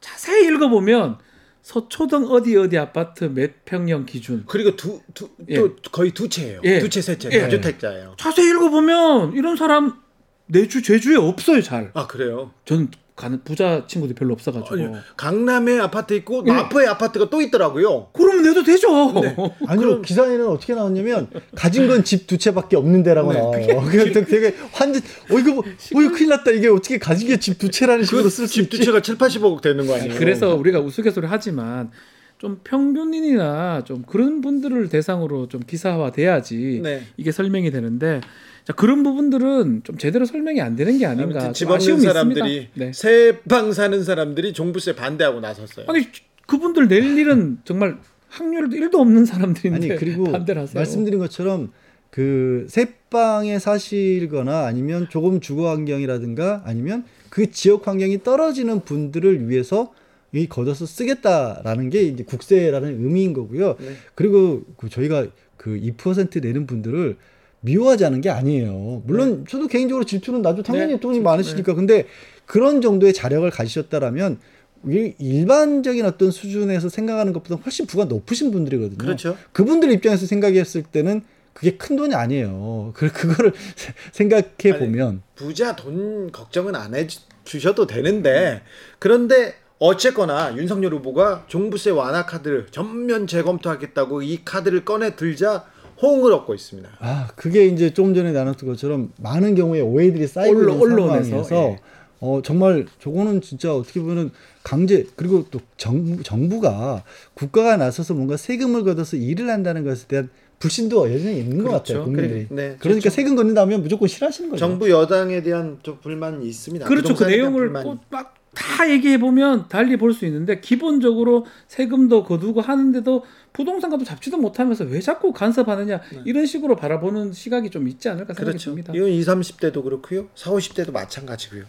[0.00, 1.18] 자세히 읽어보면
[1.62, 5.56] 서초동 어디 어디 아파트 몇 평형 기준 그리고 두, 두, 예.
[5.56, 6.60] 또 거의 두 채예요.
[6.64, 6.78] 예.
[6.78, 7.40] 두 채 세 채 예.
[7.42, 8.14] 다주택자예요.
[8.18, 10.00] 자세히 읽어보면 이런 사람
[10.46, 11.90] 내주 제주에 없어요 잘.
[11.92, 12.52] 아 그래요?
[12.64, 16.52] 전 가는 부자 친구들 별로 없어가지고 아니, 강남에 아파트 있고 네.
[16.52, 18.08] 마포에 아파트가 또 있더라고요.
[18.12, 18.88] 그러면 내도 되죠.
[19.20, 19.34] 네.
[19.66, 20.02] 아니요 그럼...
[20.02, 23.38] 기사에는 어떻게 나왔냐면 가진 건 집 두 채밖에 없는 데라고 네.
[23.40, 23.82] 나와요.
[23.90, 25.00] 그게 되게 환지.
[25.30, 26.50] 어 이거 뭐, 어 이거 큰일 났다.
[26.52, 28.70] 이게 어떻게 가진 게 집 두 채라는 식으로 쓸 수 있지?
[28.70, 30.14] 집 두 채가 7, 80억 되는 거 아니에요?
[30.18, 31.90] 그래서 우리가 우스갯소리 하지만
[32.38, 37.02] 좀 평균인이나 좀 그런 분들을 대상으로 좀 기사화 돼야지 네.
[37.16, 38.20] 이게 설명이 되는데
[38.68, 41.52] 자, 그런 부분들은 좀 제대로 설명이 안 되는 게 아닌가.
[41.52, 42.92] 집 없는 사람들이 네.
[42.92, 45.86] 새방 사는 사람들이 종부세 반대하고 나섰어요.
[45.88, 46.06] 아니
[46.46, 47.96] 그분들 낼 일은 정말
[48.28, 50.74] 확률 1도 없는 사람들인데 아니 그리고 반대를 하세요.
[50.74, 51.72] 말씀드린 것처럼
[52.10, 59.94] 그 새방에 사실거나 아니면 조금 주거 환경이라든가 아니면 그 지역 환경이 떨어지는 분들을 위해서
[60.32, 63.76] 이 걷어서 쓰겠다라는 게 이제 국세라는 의미인 거고요.
[63.80, 63.94] 네.
[64.14, 67.16] 그리고 그 저희가 그 2% 내는 분들을
[67.60, 69.02] 미워하지 않은 게 아니에요.
[69.06, 69.44] 물론 네.
[69.48, 71.72] 저도 개인적으로 질투는 나도 당연히 네, 돈이 많으시니까.
[71.72, 71.76] 네.
[71.76, 72.06] 근데
[72.46, 74.38] 그런 정도의 자력을 가지셨다라면
[74.86, 78.98] 일반적인 어떤 수준에서 생각하는 것보다 훨씬 부가 높으신 분들이거든요.
[78.98, 79.36] 그렇죠.
[79.52, 82.92] 그분들 입장에서 생각했을 때는 그게 큰 돈이 아니에요.
[82.94, 83.52] 그 그거를
[84.12, 87.06] 생각해 보면 부자 돈 걱정은 안 해
[87.44, 88.62] 주셔도 되는데
[88.98, 95.64] 그런데 어쨌거나 윤석열 후보가 종부세 완화 카드를 전면 재검토하겠다고 이 카드를 꺼내 들자
[96.00, 96.88] 호응을 얻고 있습니다.
[97.00, 101.80] 아, 그게 이제 조금 전에 나눴던 것처럼 많은 경우에 오해들이 쌓이고 있는 상황에서 예.
[102.20, 104.30] 어, 정말 저거는 진짜 어떻게 보면
[104.62, 110.28] 강제 그리고 또 정, 정부가 국가가 나서서 뭔가 세금을 걷어서 일을 한다는 것에 대한
[110.58, 111.70] 불신도 여전히 있는 그렇죠.
[111.70, 112.40] 것 같아요 국민들이.
[112.50, 113.10] 네, 그러니까 그렇죠.
[113.10, 114.58] 세금 걷는다면 무조건 싫어하시는 거죠.
[114.58, 116.86] 정부 여당에 대한 좀 불만이 있습니다.
[116.86, 117.14] 그렇죠.
[117.14, 123.90] 그 내용을 꼭막 다 얘기해 보면 달리 볼 수 있는데 기본적으로 세금도 거두고 하는데도 부동산
[123.90, 126.22] 값도 잡지도 못하면서 왜 자꾸 간섭하느냐 네.
[126.24, 128.70] 이런 식으로 바라보는 시각이 좀 있지 않을까 생각이 그렇죠.
[128.70, 128.92] 듭니다.
[128.94, 130.28] 이건 20, 30대도 그렇고요.
[130.34, 131.64] 40, 50대도 마찬가지고요.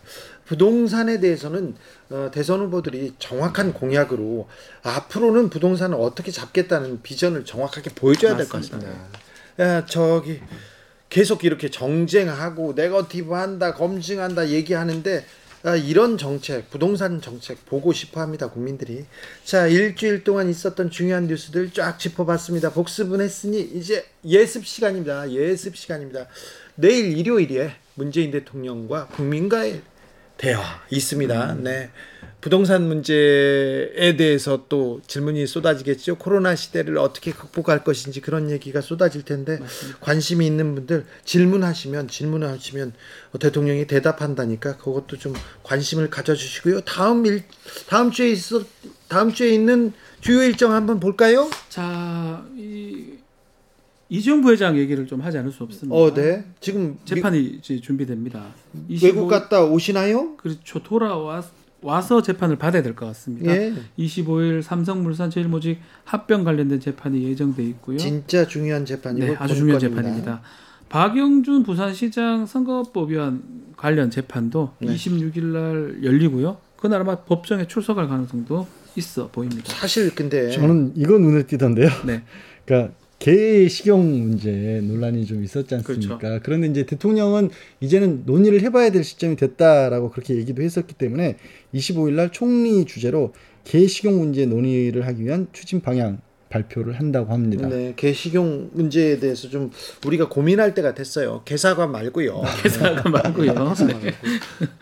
[0.45, 1.75] 부동산에 대해서는
[2.09, 4.47] 어, 대선 후보들이 정확한 공약으로
[4.83, 8.89] 앞으로는 부동산을 어떻게 잡겠다는 비전을 정확하게 보여줘야 될 것 같습니다.
[9.59, 10.39] 야, 저기
[11.09, 15.21] 계속 이렇게 정쟁하고 네거티브 한다, 검증한다 얘기하는데 아,
[15.85, 19.05] 이런 정책, 부동산 정책 보고 싶어 합니다, 국민들이.
[19.43, 22.71] 자, 일주일 동안 있었던 중요한 뉴스들 쫙 짚어봤습니다.
[22.71, 25.31] 복습은 했으니 이제 예습 시간입니다.
[25.31, 26.27] 예습 시간입니다.
[26.75, 29.81] 내일 일요일에 문재인 대통령과 국민과의
[30.37, 31.53] 대화 있습니다.
[31.53, 31.63] 음.
[31.63, 31.89] 네.
[32.41, 36.17] 부동산 문제에 대해서 또 질문이 쏟아지겠죠.
[36.17, 39.99] 코로나 시대를 어떻게 극복할 것인지 그런 얘기가 쏟아질 텐데 맞습니다.
[39.99, 42.93] 관심이 있는 분들 질문하시면 질문하시면
[43.39, 45.33] 대통령이 대답한다니까 그것도 좀
[45.63, 46.81] 관심을 가져주시고요.
[46.81, 47.43] 다음 일
[47.87, 48.63] 다음 주에 있어
[49.09, 51.49] 다음 주에 있는 주요 일정 한번 볼까요?
[51.69, 53.17] 자, 이
[54.09, 55.95] 이재용 부회장 얘기를 좀 하지 않을 수 없습니다.
[55.95, 56.43] 어, 네.
[56.59, 57.59] 지금 재판이 미...
[57.59, 58.53] 이제 준비됩니다.
[59.01, 60.35] 외국 갔다 오시나요?
[60.37, 60.81] 그렇죠.
[60.81, 61.43] 돌아와
[61.81, 63.51] 와서 재판을 받아야 될 것 같습니다.
[63.55, 63.73] 예.
[63.97, 67.97] 25일 삼성물산 제일모직 합병 관련된 재판이 예정돼 있고요.
[67.97, 70.01] 진짜 중요한 재판이고 네, 아주 중요한 겁니다.
[70.01, 70.41] 재판입니다.
[70.89, 73.43] 박영준 부산시장 선거법 위원
[73.77, 74.93] 관련 재판도 네.
[74.93, 76.57] 26일 날 열리고요.
[76.77, 79.71] 그날 아마 법정에 출석할 가능성도 있어 보입니다.
[79.73, 81.89] 사실 근데 저는 이거 눈에 띄던데요.
[82.05, 82.23] 네.
[82.65, 86.17] 그러니까 개 식용 문제 논란이 좀 있었지 않습니까?
[86.17, 86.39] 그렇죠.
[86.41, 87.49] 그런데 이제 대통령은
[87.81, 91.35] 이제는 논의를 해봐야 될 시점이 됐다라고 그렇게 얘기도 했었기 때문에
[91.73, 93.33] 25일 날 총리 주재로
[93.65, 97.67] 개 식용 문제 논의를 하기 위한 추진 방향 발표를 한다고 합니다.
[97.67, 99.71] 네, 개식용 문제에 대해서 좀
[100.05, 101.43] 우리가 고민할 때가 됐어요.
[101.45, 102.41] 개사관 말고요.
[102.63, 103.53] 개사관 말고요.
[103.53, 104.13] 네.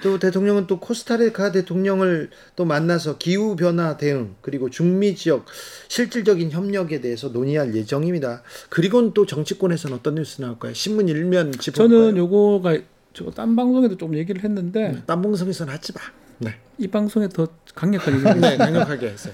[0.02, 5.46] 또 대통령은 또 코스타리카 대통령을 또 만나서 기후 변화 대응 그리고 중미 지역
[5.90, 8.44] 실질적인 협력에 대해서 논의할 예정입니다.
[8.70, 10.74] 그리고는 또 정치권에서는 어떤 뉴스 나올까요?
[10.74, 12.78] 신문 일면 짚어 저는 요거가
[13.14, 16.00] 저딴 방송에도 좀 얘기를 했는데 네, 딴 방송에서는 하지 마.
[16.38, 16.56] 네.
[16.78, 19.34] 이 방송에 더 강력하게 네, 강력하게 했어요.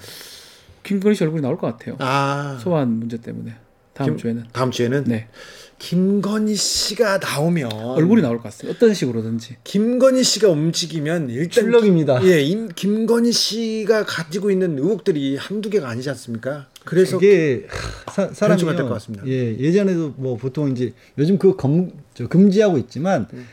[0.84, 1.96] 김건희 씨 얼굴이 나올 것 같아요.
[1.98, 2.58] 아.
[2.62, 3.54] 소환 문제 때문에
[3.94, 4.44] 다음 김, 주에는.
[4.52, 5.04] 다음 주에는.
[5.04, 5.28] 네.
[5.78, 8.70] 김건희 씨가 나오면 얼굴이 나올 것 같아요.
[8.70, 9.56] 어떤 식으로든지.
[9.64, 12.24] 김건희 씨가 움직이면 일단 출력입니다.
[12.24, 12.42] 예,
[12.74, 16.68] 김건희 씨가 가지고 있는 의혹들이 한두 개가 아니지 않습니까?
[16.84, 17.66] 그래서 이게
[18.12, 19.26] 사, 사람이 될것 같습니다.
[19.26, 21.90] 예, 예전에도 뭐 보통 이제 요즘 그 검,
[22.28, 23.46] 금지하고 있지만 음.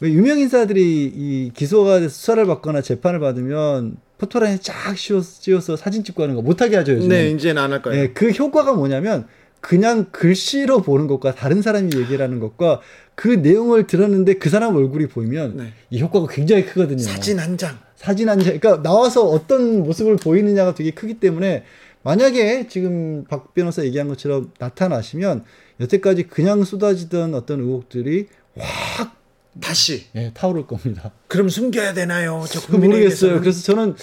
[0.00, 6.22] 왜 유명 인사들이 이 기소가 돼서 수사를 받거나 재판을 받으면 포토라인 쫙 씌워서 사진 찍고
[6.22, 7.08] 하는 거 못하게 하죠 요즘.
[7.08, 8.02] 네, 이제는 안 할 거예요.
[8.02, 9.26] 예, 그 효과가 뭐냐면
[9.60, 12.80] 그냥 글씨로 보는 것과 다른 사람이 얘기하는 것과
[13.14, 15.72] 그 내용을 들었는데 그 사람 얼굴이 보이면 네.
[15.90, 16.98] 이 효과가 굉장히 크거든요.
[16.98, 17.78] 사진 한 장.
[17.96, 18.58] 사진 한 장.
[18.58, 21.64] 그러니까 나와서 어떤 모습을 보이느냐가 되게 크기 때문에
[22.02, 25.44] 만약에 지금 박 변호사 얘기한 것처럼 나타나시면
[25.80, 28.26] 여태까지 그냥 쏟아지던 어떤 의혹들이
[28.58, 29.16] 확
[29.60, 31.12] 다시 예, 타오를 겁니다.
[31.28, 32.44] 그럼 숨겨야 되나요?
[32.48, 33.40] 저 모르겠어요.
[33.40, 33.94] 그래서 저는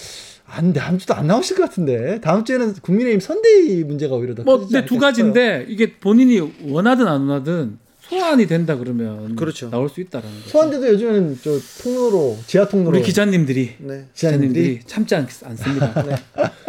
[0.46, 4.58] 안 다음 주도 안 나오실 것 같은데 다음 주에는 국민의힘 선대위 문제가 오히려 더 뭐,
[4.58, 9.70] 근데 두 가지인데 이게 본인이 원하든 안 원하든 소환이 된다 그러면 그렇죠.
[9.70, 10.50] 나올 수 있다라는 거죠.
[10.50, 14.08] 소환돼도 요즘은 저 통로로 지하 통로로 우리 기자님들이 네.
[14.12, 16.16] 기자님들이 참지 않, 습니다 네.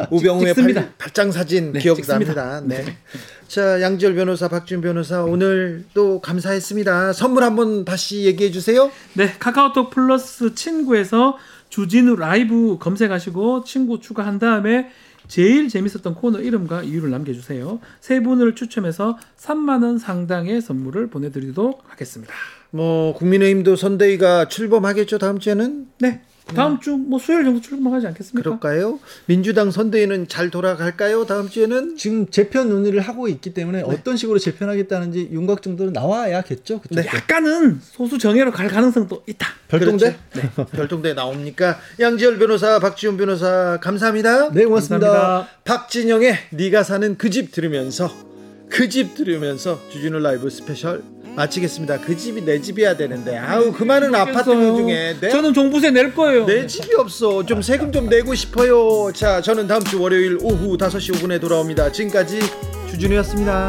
[0.09, 2.61] 우병우의 발, 발장 사진 네, 기억납니다.
[2.65, 2.85] 네.
[3.53, 3.61] 네.
[3.61, 7.13] 자 양지열 변호사, 박준 변호사 오늘 또 감사했습니다.
[7.13, 8.89] 선물 한번 다시 얘기해 주세요.
[9.13, 11.37] 네 카카오톡 플러스 친구에서
[11.69, 14.89] 주진우 라이브 검색하시고 친구 추가한 다음에
[15.27, 17.79] 제일 재밌었던 코너 이름과 이유를 남겨주세요.
[18.01, 22.33] 세 분을 추첨해서 3만 원 상당의 선물을 보내드리도록 하겠습니다.
[22.71, 25.89] 뭐 국민의힘도 선대위가 출범하겠죠 다음 주에는?
[25.99, 26.21] 네.
[26.55, 28.43] 다음 주 뭐 수요일 정도 출범하지 않겠습니까?
[28.43, 28.99] 그럴까요?
[29.25, 31.25] 민주당 선대위는 잘 돌아갈까요?
[31.25, 33.83] 다음 주에는 지금 재편 논의를 하고 있기 때문에 네.
[33.87, 36.81] 어떤 식으로 재편하겠다는지 윤곽 정도는 나와야겠죠.
[36.91, 37.05] 네.
[37.05, 39.47] 약간은 소수 정예로 갈 가능성도 있다.
[39.69, 40.15] 별동대?
[40.31, 40.51] 그렇죠?
[40.55, 40.65] 네.
[40.77, 41.79] 별동대 나옵니까?
[41.99, 44.51] 양지열 변호사, 박지훈 변호사 감사합니다.
[44.51, 45.07] 네, 고맙습니다.
[45.07, 45.49] 감사합니다.
[45.63, 48.11] 박진영의 네가 사는 그 집 들으면서
[48.69, 51.03] 그 집 들으면서 주진우 라이브 스페셜
[51.35, 51.99] 마치겠습니다.
[52.01, 56.45] 그 집이 내 집이어야 되는데 아우 그 많은 아파트명 중에 내, 저는 종부세 낼 거예요.
[56.45, 57.45] 내 집이 없어.
[57.45, 59.11] 좀 세금 좀 내고 싶어요.
[59.13, 61.91] 자, 저는 다음 주 월요일 오후 5시 5분에 돌아옵니다.
[61.91, 62.39] 지금까지
[62.89, 63.67] 주진우였습니다.